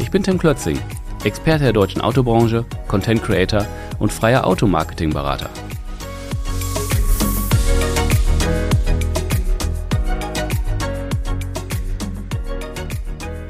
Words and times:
Ich 0.00 0.10
bin 0.10 0.22
Tim 0.22 0.38
Klötzing, 0.38 0.78
Experte 1.24 1.64
der 1.64 1.72
deutschen 1.74 2.00
Autobranche, 2.00 2.64
Content 2.88 3.22
Creator 3.22 3.66
und 3.98 4.10
freier 4.10 4.46
Automarketing-Berater. 4.46 5.50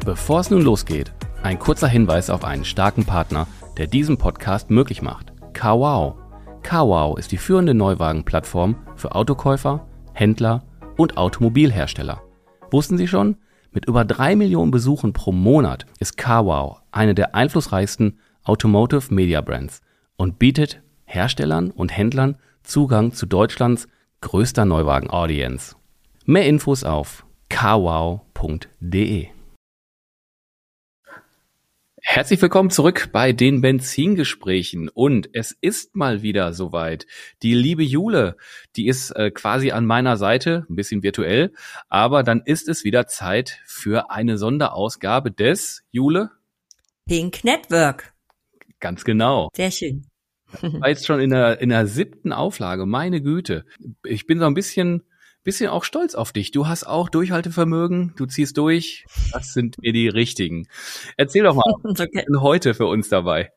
Bevor 0.05 0.41
es 0.41 0.51
nun 0.51 0.63
losgeht, 0.63 1.13
ein 1.45 1.61
kurzer 1.61 1.87
Hinweis 1.87 2.29
auf 2.29 2.45
einen 2.45 2.65
starken 2.65 3.05
Partner, 3.05 3.47
der 3.79 3.87
diesen 3.87 4.19
Podcast 4.19 4.71
möglich 4.71 5.03
macht. 5.03 5.33
Kawau. 5.53 6.19
Kawau 6.63 7.17
ist 7.17 7.31
die 7.31 7.39
führende 7.39 7.75
Neuwagenplattform 7.75 8.75
für 8.97 9.15
Autokäufer, 9.15 9.87
Händler 10.15 10.65
und 10.97 11.17
Automobilhersteller. 11.17 12.21
Wussten 12.73 12.99
Sie 12.99 13.07
schon? 13.07 13.37
Mit 13.73 13.87
über 13.87 14.05
drei 14.05 14.35
Millionen 14.35 14.71
Besuchen 14.71 15.13
pro 15.13 15.31
Monat 15.31 15.87
ist 16.01 16.17
Kawau 16.17 16.81
eine 16.91 17.15
der 17.15 17.35
einflussreichsten 17.35 18.19
Automotive 18.43 19.15
Media 19.15 19.41
Brands 19.41 19.81
und 20.17 20.39
bietet 20.39 20.83
Herstellern 21.05 21.71
und 21.71 21.97
Händlern 21.97 22.37
Zugang 22.65 23.13
zu 23.13 23.27
Deutschlands 23.27 23.87
größter 24.23 24.65
Neuwagen-Audience. 24.65 25.77
Mehr 26.25 26.47
Infos 26.47 26.85
auf 26.85 27.25
kawau.de. 27.49 29.29
Herzlich 32.03 32.41
willkommen 32.41 32.71
zurück 32.71 33.11
bei 33.13 33.33
den 33.33 33.61
Benzingesprächen 33.61 34.89
und 34.89 35.29
es 35.35 35.57
ist 35.61 35.95
mal 35.95 36.23
wieder 36.23 36.53
soweit. 36.55 37.07
Die 37.43 37.55
liebe 37.55 37.83
Jule, 37.83 38.37
die 38.77 38.89
ist 38.89 39.11
äh, 39.13 39.31
quasi 39.31 39.71
an 39.71 39.87
meiner 39.87 40.17
Seite, 40.17 40.67
ein 40.69 40.77
bisschen 40.77 41.03
virtuell, 41.03 41.53
aber 41.89 42.23
dann 42.23 42.43
ist 42.45 42.69
es 42.69 42.85
wieder 42.85 43.07
Zeit 43.07 43.61
für 43.67 44.11
eine 44.11 44.39
Sonderausgabe 44.39 45.31
des 45.31 45.85
Jule 45.91 46.31
Pink 47.07 47.45
Network. 47.45 48.15
Ganz 48.81 49.05
genau. 49.05 49.51
Sehr 49.55 49.71
schön. 49.71 50.07
War 50.63 50.89
jetzt 50.89 51.07
schon 51.07 51.21
in 51.21 51.31
der 51.31 51.61
in 51.61 51.69
der 51.69 51.87
siebten 51.87 52.33
Auflage. 52.33 52.87
Meine 52.87 53.21
Güte, 53.21 53.67
ich 54.05 54.27
bin 54.27 54.39
so 54.41 54.47
ein 54.47 54.55
bisschen 54.55 55.05
bisschen 55.43 55.71
auch 55.71 55.85
stolz 55.85 56.15
auf 56.15 56.33
dich. 56.33 56.51
Du 56.51 56.69
hast 56.69 56.85
auch 56.85 57.09
Durchhaltevermögen, 57.09 58.15
du 58.17 58.27
ziehst 58.27 58.57
durch. 58.57 59.07
Das 59.33 59.53
sind 59.53 59.77
wir 59.81 59.93
die 59.93 60.09
Richtigen. 60.09 60.69
Erzähl 61.17 61.45
doch 61.45 61.55
mal, 61.55 61.65
was 61.83 62.01
okay. 62.01 62.25
denn 62.27 62.41
heute 62.41 62.75
für 62.75 62.87
uns 62.87 63.09
dabei? 63.09 63.51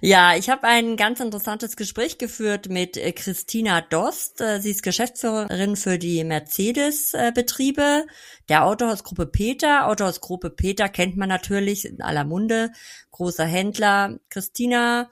Ja, 0.00 0.36
ich 0.36 0.48
habe 0.48 0.64
ein 0.64 0.96
ganz 0.96 1.18
interessantes 1.18 1.76
Gespräch 1.76 2.18
geführt 2.18 2.68
mit 2.68 2.96
äh, 2.96 3.10
Christina 3.10 3.80
Dost. 3.80 4.40
Äh, 4.40 4.60
sie 4.60 4.70
ist 4.70 4.84
Geschäftsführerin 4.84 5.74
für 5.74 5.98
die 5.98 6.22
Mercedes-Betriebe 6.22 8.06
der 8.48 8.64
Autohausgruppe 8.64 9.26
Peter. 9.26 9.88
Autohausgruppe 9.88 10.50
Peter 10.50 10.88
kennt 10.88 11.16
man 11.16 11.28
natürlich 11.28 11.84
in 11.84 12.00
aller 12.00 12.24
Munde, 12.24 12.70
großer 13.10 13.44
Händler. 13.44 14.20
Christina 14.30 15.10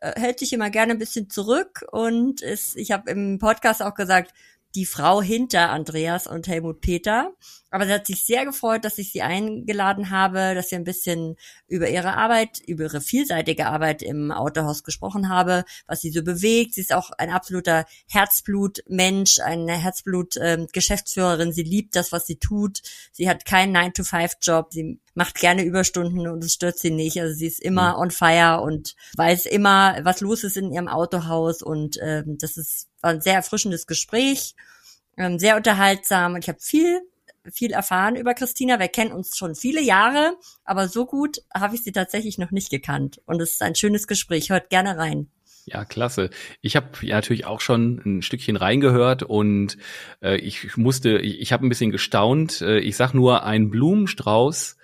äh, 0.00 0.20
hält 0.20 0.40
sich 0.40 0.52
immer 0.52 0.70
gerne 0.70 0.94
ein 0.94 0.98
bisschen 0.98 1.30
zurück 1.30 1.84
und 1.92 2.42
ist, 2.42 2.76
ich 2.76 2.90
habe 2.90 3.08
im 3.08 3.38
Podcast 3.38 3.82
auch 3.82 3.94
gesagt, 3.94 4.34
die 4.74 4.86
Frau 4.86 5.20
hinter 5.22 5.70
Andreas 5.70 6.26
und 6.26 6.48
Helmut 6.48 6.80
Peter. 6.80 7.32
Aber 7.72 7.86
sie 7.86 7.92
hat 7.92 8.06
sich 8.06 8.26
sehr 8.26 8.44
gefreut, 8.44 8.84
dass 8.84 8.98
ich 8.98 9.12
sie 9.12 9.22
eingeladen 9.22 10.10
habe, 10.10 10.54
dass 10.54 10.70
wir 10.70 10.78
ein 10.78 10.84
bisschen 10.84 11.36
über 11.66 11.88
ihre 11.88 12.14
Arbeit, 12.18 12.60
über 12.66 12.84
ihre 12.84 13.00
vielseitige 13.00 13.66
Arbeit 13.66 14.02
im 14.02 14.30
Autohaus 14.30 14.84
gesprochen 14.84 15.30
habe, 15.30 15.64
was 15.86 16.02
sie 16.02 16.10
so 16.10 16.22
bewegt. 16.22 16.74
Sie 16.74 16.82
ist 16.82 16.92
auch 16.92 17.10
ein 17.16 17.30
absoluter 17.30 17.86
Herzblutmensch, 18.10 19.40
eine 19.40 19.72
Herzblut-Geschäftsführerin. 19.72 21.48
Ähm, 21.48 21.54
sie 21.54 21.62
liebt 21.62 21.96
das, 21.96 22.12
was 22.12 22.26
sie 22.26 22.36
tut. 22.36 22.82
Sie 23.10 23.28
hat 23.28 23.46
keinen 23.46 23.74
9-to-5-Job. 23.74 24.68
Sie 24.70 25.00
macht 25.14 25.36
gerne 25.36 25.62
Überstunden 25.64 26.28
und 26.28 26.44
es 26.44 26.52
stört 26.52 26.78
sie 26.78 26.90
nicht. 26.90 27.18
Also 27.20 27.34
sie 27.34 27.46
ist 27.46 27.60
immer 27.60 27.94
mhm. 27.94 28.02
on 28.02 28.10
fire 28.10 28.60
und 28.60 28.94
weiß 29.16 29.46
immer, 29.46 29.96
was 30.02 30.20
los 30.20 30.44
ist 30.44 30.58
in 30.58 30.72
ihrem 30.72 30.88
Autohaus. 30.88 31.62
Und 31.62 31.98
ähm, 32.02 32.36
das 32.38 32.58
ist 32.58 32.88
ein 33.02 33.20
sehr 33.20 33.34
erfrischendes 33.34 33.86
Gespräch, 33.86 34.54
ähm, 35.16 35.38
sehr 35.38 35.56
unterhaltsam. 35.56 36.34
Und 36.34 36.44
ich 36.44 36.48
habe 36.48 36.60
viel 36.60 37.00
viel 37.50 37.72
erfahren 37.72 38.16
über 38.16 38.34
Christina. 38.34 38.78
Wir 38.78 38.88
kennen 38.88 39.12
uns 39.12 39.36
schon 39.36 39.54
viele 39.54 39.82
Jahre, 39.82 40.36
aber 40.64 40.88
so 40.88 41.06
gut 41.06 41.42
habe 41.52 41.74
ich 41.74 41.82
sie 41.82 41.92
tatsächlich 41.92 42.38
noch 42.38 42.50
nicht 42.50 42.70
gekannt. 42.70 43.20
Und 43.26 43.40
es 43.42 43.52
ist 43.52 43.62
ein 43.62 43.74
schönes 43.74 44.06
Gespräch. 44.06 44.50
Hört 44.50 44.70
gerne 44.70 44.96
rein. 44.96 45.28
Ja, 45.64 45.84
klasse. 45.84 46.30
Ich 46.60 46.74
habe 46.74 46.88
ja 47.02 47.16
natürlich 47.16 47.46
auch 47.46 47.60
schon 47.60 48.02
ein 48.04 48.22
Stückchen 48.22 48.56
reingehört 48.56 49.22
und 49.22 49.76
äh, 50.20 50.36
ich 50.36 50.76
musste, 50.76 51.18
ich, 51.18 51.40
ich 51.40 51.52
habe 51.52 51.64
ein 51.64 51.68
bisschen 51.68 51.92
gestaunt. 51.92 52.62
Äh, 52.62 52.80
ich 52.80 52.96
sag 52.96 53.14
nur 53.14 53.44
ein 53.44 53.70
Blumenstrauß 53.70 54.76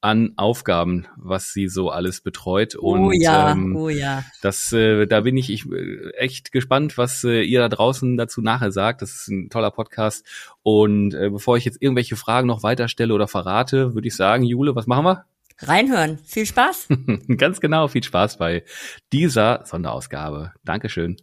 an 0.00 0.32
Aufgaben, 0.36 1.06
was 1.16 1.52
sie 1.52 1.68
so 1.68 1.90
alles 1.90 2.20
betreut. 2.20 2.76
Oh 2.78 2.92
und, 2.92 3.20
ja, 3.20 3.52
ähm, 3.52 3.74
oh 3.76 3.88
ja. 3.88 4.24
Das, 4.42 4.72
äh, 4.72 5.06
da 5.06 5.22
bin 5.22 5.36
ich, 5.36 5.50
ich 5.50 5.66
äh, 5.70 6.10
echt 6.16 6.52
gespannt, 6.52 6.98
was 6.98 7.24
äh, 7.24 7.42
ihr 7.42 7.60
da 7.60 7.68
draußen 7.68 8.16
dazu 8.16 8.40
nachher 8.40 8.72
sagt. 8.72 9.02
Das 9.02 9.12
ist 9.12 9.28
ein 9.28 9.50
toller 9.50 9.70
Podcast. 9.70 10.26
Und 10.62 11.14
äh, 11.14 11.30
bevor 11.30 11.56
ich 11.56 11.64
jetzt 11.64 11.80
irgendwelche 11.80 12.16
Fragen 12.16 12.46
noch 12.46 12.62
weiterstelle 12.62 13.14
oder 13.14 13.28
verrate, 13.28 13.94
würde 13.94 14.08
ich 14.08 14.16
sagen, 14.16 14.44
Jule, 14.44 14.76
was 14.76 14.86
machen 14.86 15.04
wir? 15.04 15.24
Reinhören. 15.58 16.18
Viel 16.18 16.46
Spaß. 16.46 16.88
Ganz 17.36 17.60
genau, 17.60 17.88
viel 17.88 18.02
Spaß 18.02 18.36
bei 18.38 18.64
dieser 19.12 19.62
Sonderausgabe. 19.64 20.52
Dankeschön. 20.64 21.16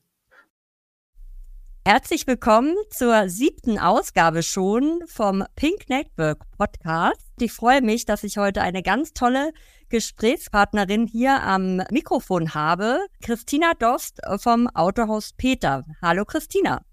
Herzlich 1.86 2.28
willkommen 2.28 2.78
zur 2.92 3.28
siebten 3.28 3.78
Ausgabe 3.78 4.42
schon 4.42 5.02
vom 5.06 5.44
Pink 5.58 5.90
Network 5.90 6.40
Podcast. 6.58 7.20
Ich 7.42 7.52
freue 7.52 7.82
mich, 7.82 8.06
dass 8.06 8.24
ich 8.24 8.38
heute 8.38 8.62
eine 8.62 8.82
ganz 8.82 9.12
tolle 9.12 9.52
Gesprächspartnerin 9.90 11.08
hier 11.08 11.44
am 11.44 11.82
Mikrofon 11.92 12.54
habe, 12.54 13.00
Christina 13.22 13.74
Dost 13.74 14.22
vom 14.38 14.70
Autohaus 14.70 15.34
Peter. 15.34 15.84
Hallo 16.02 16.24
Christina. 16.24 16.86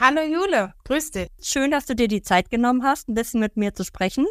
Hallo 0.00 0.22
Jule, 0.22 0.72
grüß 0.84 1.10
dich. 1.10 1.28
Schön, 1.42 1.70
dass 1.70 1.84
du 1.84 1.94
dir 1.94 2.08
die 2.08 2.22
Zeit 2.22 2.48
genommen 2.48 2.82
hast, 2.82 3.10
ein 3.10 3.14
bisschen 3.14 3.40
mit 3.40 3.58
mir 3.58 3.74
zu 3.74 3.84
sprechen 3.84 4.24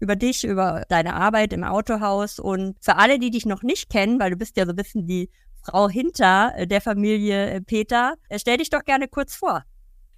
über 0.00 0.16
dich, 0.16 0.44
über 0.44 0.84
deine 0.88 1.14
Arbeit 1.14 1.52
im 1.52 1.64
Autohaus 1.64 2.38
und 2.38 2.76
für 2.80 2.96
alle, 2.96 3.18
die 3.18 3.30
dich 3.30 3.46
noch 3.46 3.62
nicht 3.62 3.90
kennen, 3.90 4.18
weil 4.18 4.30
du 4.30 4.36
bist 4.36 4.56
ja 4.56 4.64
so 4.64 4.70
ein 4.70 4.76
bisschen 4.76 5.06
die 5.06 5.30
Frau 5.66 5.88
hinter 5.88 6.52
äh, 6.56 6.66
der 6.66 6.80
Familie 6.80 7.50
äh, 7.50 7.60
Peter. 7.60 8.14
Äh, 8.28 8.38
stell 8.38 8.58
dich 8.58 8.70
doch 8.70 8.84
gerne 8.84 9.08
kurz 9.08 9.34
vor. 9.34 9.64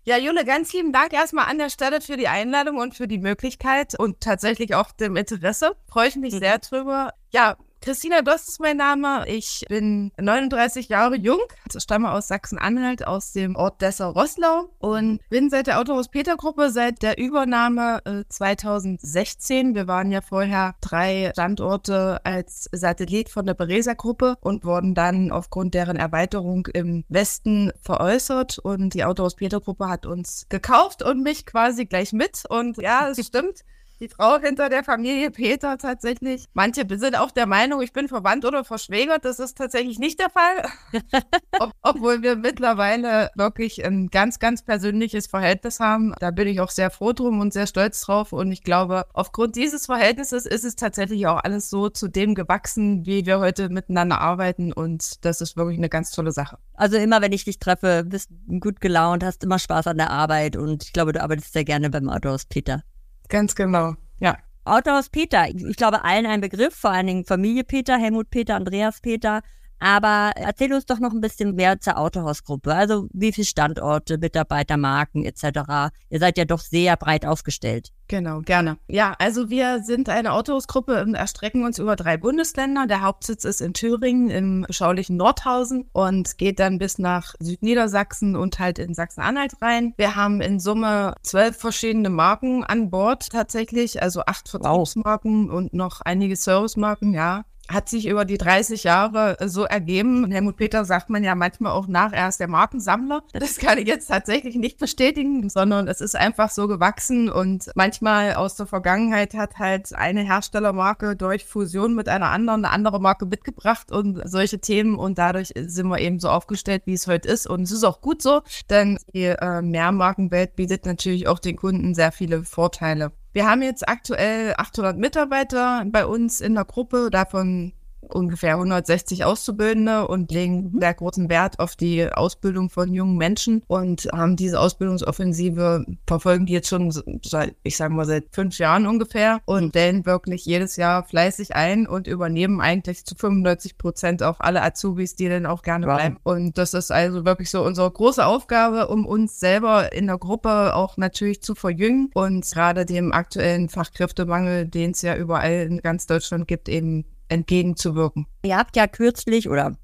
Ja, 0.05 0.17
Jule, 0.17 0.45
ganz 0.45 0.73
lieben 0.73 0.93
Dank 0.93 1.13
erstmal 1.13 1.51
an 1.51 1.59
der 1.59 1.69
Stelle 1.69 2.01
für 2.01 2.17
die 2.17 2.29
Einladung 2.29 2.79
und 2.79 2.95
für 2.95 3.09
die 3.09 3.19
Möglichkeit 3.19 3.99
und 3.99 4.21
tatsächlich 4.21 4.75
auch 4.75 4.93
dem 4.93 5.17
Interesse. 5.17 5.77
Freue 5.87 6.09
ich 6.09 6.17
mich 6.17 6.35
mhm. 6.35 6.39
sehr 6.39 6.59
drüber. 6.59 7.13
Ja, 7.31 7.57
Christina 7.81 8.23
Dost 8.23 8.49
ist 8.49 8.61
mein 8.61 8.77
Name. 8.77 9.25
Ich 9.29 9.65
bin 9.69 10.11
39 10.19 10.89
Jahre 10.89 11.17
jung, 11.17 11.41
stamme 11.77 12.11
aus 12.11 12.29
Sachsen-Anhalt, 12.29 13.07
aus 13.07 13.33
dem 13.33 13.55
Ort 13.55 13.81
Dessau-Rosslau 13.81 14.71
und 14.79 15.21
bin 15.31 15.49
seit 15.49 15.69
der 15.69 15.79
Autohaus 15.79 16.09
Peter 16.09 16.37
Gruppe 16.37 16.71
seit 16.71 17.03
der 17.03 17.19
Übernahme 17.19 18.01
äh, 18.05 18.25
2016. 18.29 19.75
Wir 19.75 19.87
waren 19.87 20.11
ja 20.11 20.21
vorher 20.21 20.75
drei 20.81 21.31
Standorte 21.33 22.21
als 22.25 22.69
Satellit 22.73 23.29
von 23.29 23.47
der 23.47 23.55
Beresa 23.55 23.95
Gruppe 23.95 24.37
und 24.41 24.65
wurden 24.65 24.95
dann 24.95 25.31
aufgrund 25.31 25.75
deren 25.75 25.97
Erweiterung 25.97 26.67
im 26.75 27.05
Westen 27.09 27.73
veräußert 27.81 28.59
und 28.59 28.95
die 28.95 29.05
Autohaus 29.05 29.37
Peter 29.37 29.61
Gruppe 29.61 29.89
hat 29.89 30.05
uns 30.05 30.47
gekauft 30.49 31.03
und 31.03 31.23
mich 31.23 31.47
quasi 31.47 31.87
gleich 31.87 32.13
mit 32.13 32.43
und 32.49 32.77
ja, 32.79 33.09
es 33.09 33.25
stimmt 33.25 33.65
die 34.01 34.09
Frau 34.09 34.39
hinter 34.39 34.69
der 34.69 34.85
Familie 34.85 35.31
Peter 35.31 35.79
tatsächlich. 35.79 36.45
Manche 36.55 36.87
sind 36.89 37.19
auch 37.19 37.31
der 37.31 37.47
Meinung, 37.47 37.83
ich 37.83 37.93
bin 37.93 38.09
verwandt 38.09 38.45
oder 38.45 38.65
verschwägert. 38.65 39.25
Das 39.25 39.39
ist 39.39 39.59
tatsächlich 39.59 39.99
nicht 39.99 40.21
der 40.21 40.31
Fall. 40.31 40.69
Ob, 41.59 41.73
obwohl 41.83 42.23
wir 42.23 42.37
mittlerweile 42.37 43.31
wirklich 43.35 43.85
ein 43.85 44.09
ganz, 44.09 44.39
ganz 44.39 44.63
persönliches 44.63 45.27
Verhältnis 45.27 45.81
haben. 45.81 46.15
Da 46.21 46.31
bin 46.31 46.49
ich 46.49 46.61
auch 46.61 46.71
sehr 46.71 46.91
froh 46.91 47.13
drum 47.13 47.41
und 47.41 47.53
sehr 47.53 47.67
stolz 47.67 48.01
drauf. 48.03 48.33
Und 48.33 48.53
ich 48.53 48.63
glaube, 48.63 49.07
aufgrund 49.13 49.57
dieses 49.57 49.87
Verhältnisses 49.87 50.47
ist 50.47 50.65
es 50.65 50.77
tatsächlich 50.77 51.27
auch 51.27 51.43
alles 51.43 51.71
so 51.71 51.89
zu 51.89 52.09
dem 52.09 52.35
gewachsen, 52.35 53.07
wie 53.07 53.27
wir 53.27 53.41
heute 53.41 53.69
miteinander 53.69 54.21
arbeiten. 54.21 54.73
Und 54.73 55.25
das 55.25 55.41
ist 55.41 55.57
wirklich 55.57 55.79
eine 55.79 55.89
ganz 55.89 56.11
tolle 56.11 56.33
Sache. 56.33 56.59
Also 56.75 56.97
immer, 56.97 57.21
wenn 57.21 57.33
ich 57.33 57.45
dich 57.45 57.59
treffe, 57.59 58.05
bist 58.07 58.31
du 58.31 58.61
gut 58.61 58.81
gelaunt, 58.81 59.25
hast 59.25 59.43
immer 59.43 59.59
Spaß 59.59 59.89
an 59.89 59.99
der 59.99 60.11
Arbeit 60.11 60.57
und 60.57 60.85
ich 60.85 60.93
glaube, 60.93 61.13
du 61.13 61.23
arbeitest 61.23 61.53
sehr 61.53 61.65
gerne 61.65 61.91
beim 61.91 62.09
Autohaus 62.09 62.45
Peter. 62.47 62.83
Ganz 63.29 63.55
genau, 63.55 63.95
ja. 64.21 64.37
Autohaus 64.65 65.09
Peter, 65.09 65.49
ich 65.49 65.77
glaube 65.77 66.05
allen 66.05 66.27
ein 66.27 66.43
Begriff, 66.43 66.75
vor 66.75 66.91
allen 66.91 67.07
Dingen 67.07 67.25
Familie 67.25 67.65
Peter, 67.65 67.97
Helmut 67.97 68.29
Peter, 68.31 68.55
Andreas 68.55 69.01
Peter. 69.01 69.43
Aber 69.81 70.33
erzähl 70.37 70.73
uns 70.73 70.87
doch 70.87 70.99
noch 70.99 71.13
ein 71.13 71.21
bisschen 71.21 71.55
mehr 71.55 71.81
zur 71.81 71.99
Autohausgruppe. 71.99 72.75
Also 72.75 73.09
wie 73.13 73.33
viele 73.33 73.47
Standorte, 73.47 74.19
Mitarbeiter, 74.19 74.77
Marken 74.77 75.25
etc. 75.25 75.93
Ihr 76.11 76.19
seid 76.19 76.39
ja 76.39 76.45
doch 76.45 76.61
sehr 76.61 76.97
breit 76.97 77.25
aufgestellt. 77.27 77.93
Genau, 78.09 78.41
gerne. 78.41 78.79
Ja, 78.89 79.15
also 79.19 79.51
wir 79.51 79.83
sind 79.83 80.09
eine 80.09 80.33
Autohausgruppe 80.33 81.03
und 81.03 81.15
erstrecken 81.15 81.65
uns 81.65 81.79
über 81.79 81.95
drei 81.95 82.17
Bundesländer. 82.17 82.87
Der 82.87 83.03
Hauptsitz 83.03 83.45
ist 83.45 83.61
in 83.61 83.75
Thüringen 83.75 84.31
im 84.31 84.65
beschaulichen 84.67 85.19
Nordhausen 85.19 85.91
und 85.93 86.39
geht 86.39 86.59
dann 86.59 86.79
bis 86.79 86.99
nach 86.99 87.35
Südniedersachsen 87.39 88.35
und 88.35 88.59
halt 88.59 88.79
in 88.79 88.95
Sachsen-Anhalt 88.95 89.61
rein. 89.61 89.93
Wir 89.99 90.17
haben 90.17 90.41
in 90.41 90.59
Summe 90.59 91.15
zwölf 91.23 91.59
verschiedene 91.59 92.09
Marken 92.09 92.65
an 92.65 92.89
Bord 92.89 93.29
tatsächlich, 93.31 94.03
also 94.03 94.23
acht 94.27 94.49
Vertriebsmarken 94.49 95.49
wow. 95.49 95.55
und 95.55 95.75
noch 95.75 96.01
einige 96.01 96.37
Servicemarken, 96.37 97.13
ja 97.13 97.45
hat 97.69 97.89
sich 97.89 98.07
über 98.07 98.25
die 98.25 98.39
30 98.39 98.85
Jahre 98.85 99.37
so 99.47 99.65
ergeben. 99.65 100.31
Helmut 100.31 100.57
Peter 100.57 100.85
sagt 100.85 101.11
man 101.11 101.23
ja 101.23 101.35
manchmal 101.35 101.73
auch 101.73 101.87
nach, 101.87 102.13
er 102.13 102.29
ist 102.29 102.41
der 102.41 102.49
Markensammler. 102.49 103.23
Das 103.33 103.59
kann 103.59 103.79
ich 103.79 103.87
jetzt 103.87 104.09
tatsächlich 104.09 104.57
nicht 104.57 104.79
bestätigen, 104.79 105.49
sondern 105.51 105.89
es 105.89 106.01
ist 106.01 106.17
einfach 106.17 106.51
so 106.51 106.67
gewachsen 106.67 107.31
und 107.31 107.71
manchmal 107.75 108.35
aus 108.35 108.57
der 108.57 108.67
Vergangenheit 108.67 109.35
hat 109.35 109.59
halt 109.59 109.95
eine 109.95 110.23
Herstellermarke 110.23 111.17
durch 111.17 111.45
Fusion 111.45 111.95
mit 111.95 112.09
einer 112.09 112.31
anderen 112.31 112.65
eine 112.65 112.73
andere 112.73 113.01
Marke 113.01 113.27
mitgebracht 113.27 113.93
und 113.93 114.21
solche 114.25 114.61
Themen 114.61 114.97
und 114.97 115.19
dadurch 115.19 115.53
sind 115.57 115.89
wir 115.89 115.99
eben 115.99 116.19
so 116.21 116.29
aufgestellt, 116.29 116.83
wie 116.87 116.95
es 116.95 117.07
heute 117.07 117.29
ist 117.29 117.47
und 117.47 117.63
es 117.63 117.73
ist 117.73 117.85
auch 117.85 118.01
gut 118.01 118.23
so, 118.23 118.43
denn 118.71 118.99
die 119.15 119.25
äh, 119.25 119.63
Mehrmarkenwelt 119.63 120.57
bietet 120.57 120.87
natürlich 120.87 121.29
auch 121.29 121.39
den 121.39 121.57
Kunden 121.57 121.95
sehr 121.95 122.13
viele 122.13 122.45
Vorteile. 122.45 123.13
Wir 123.33 123.47
haben 123.47 123.63
jetzt 123.63 123.89
aktuell 123.89 124.55
800 124.57 124.97
Mitarbeiter 124.97 125.85
bei 125.87 126.07
uns 126.07 126.41
in 126.41 126.55
der 126.55 126.65
Gruppe, 126.65 127.11
davon 127.11 127.73
ungefähr 128.15 128.55
160 128.55 129.25
Auszubildende 129.25 130.07
und 130.09 130.31
legen 130.31 130.71
mhm. 130.73 130.81
sehr 130.81 130.95
großen 130.95 131.29
Wert 131.29 131.59
auf 131.59 131.77
die 131.77 132.11
Ausbildung 132.11 132.71
von 132.71 132.93
jungen 132.93 133.17
Menschen 133.17 133.63
und 133.67 134.09
haben 134.13 134.37
diese 134.37 134.61
Ausbildungsoffensive, 134.61 135.85
verfolgen 136.07 136.47
die 136.47 136.55
jetzt 136.55 136.69
schon 136.69 136.91
seit, 137.25 137.55
ich 137.63 137.77
sage 137.77 137.95
mal, 137.95 138.05
seit 138.05 138.25
fünf 138.33 138.59
Jahren 138.59 138.87
ungefähr 138.87 139.41
und 139.45 139.71
stellen 139.71 140.07
wirklich 140.07 140.45
jedes 140.45 140.77
Jahr 140.77 141.05
fleißig 141.05 141.55
ein 141.55 141.87
und 141.87 142.07
übernehmen 142.07 142.61
eigentlich 142.61 143.05
zu 143.05 143.15
95 143.15 143.79
Prozent 143.79 144.23
auch 144.23 144.41
alle 144.41 144.63
Azubis, 144.63 145.17
die 145.17 145.29
dann 145.29 145.47
auch 145.47 145.63
gerne 145.63 145.87
wow. 145.87 145.97
bleiben. 145.97 146.17
Und 146.23 146.59
das 146.59 146.75
ist 146.75 146.91
also 146.91 147.25
wirklich 147.25 147.51
so 147.51 147.65
unsere 147.65 147.91
große 147.91 148.25
Aufgabe, 148.25 148.89
um 148.89 149.07
uns 149.07 149.39
selber 149.41 149.93
in 149.93 150.07
der 150.07 150.19
Gruppe 150.19 150.75
auch 150.75 150.97
natürlich 150.97 151.43
zu 151.43 151.55
verjüngen 151.55 152.11
und 152.15 152.45
gerade 152.51 152.85
dem 152.85 153.13
aktuellen 153.13 153.69
Fachkräftemangel, 153.69 154.67
den 154.67 154.93
es 154.93 155.03
ja 155.03 155.17
überall 155.17 155.67
in 155.67 155.79
ganz 155.79 156.07
Deutschland 156.07 156.49
gibt, 156.49 156.69
eben 156.69 157.05
entgegenzuwirken. 157.29 158.27
Ihr 158.45 158.57
habt 158.57 158.77
ja 158.77 158.87
kürzlich 158.87 159.49
oder 159.49 159.77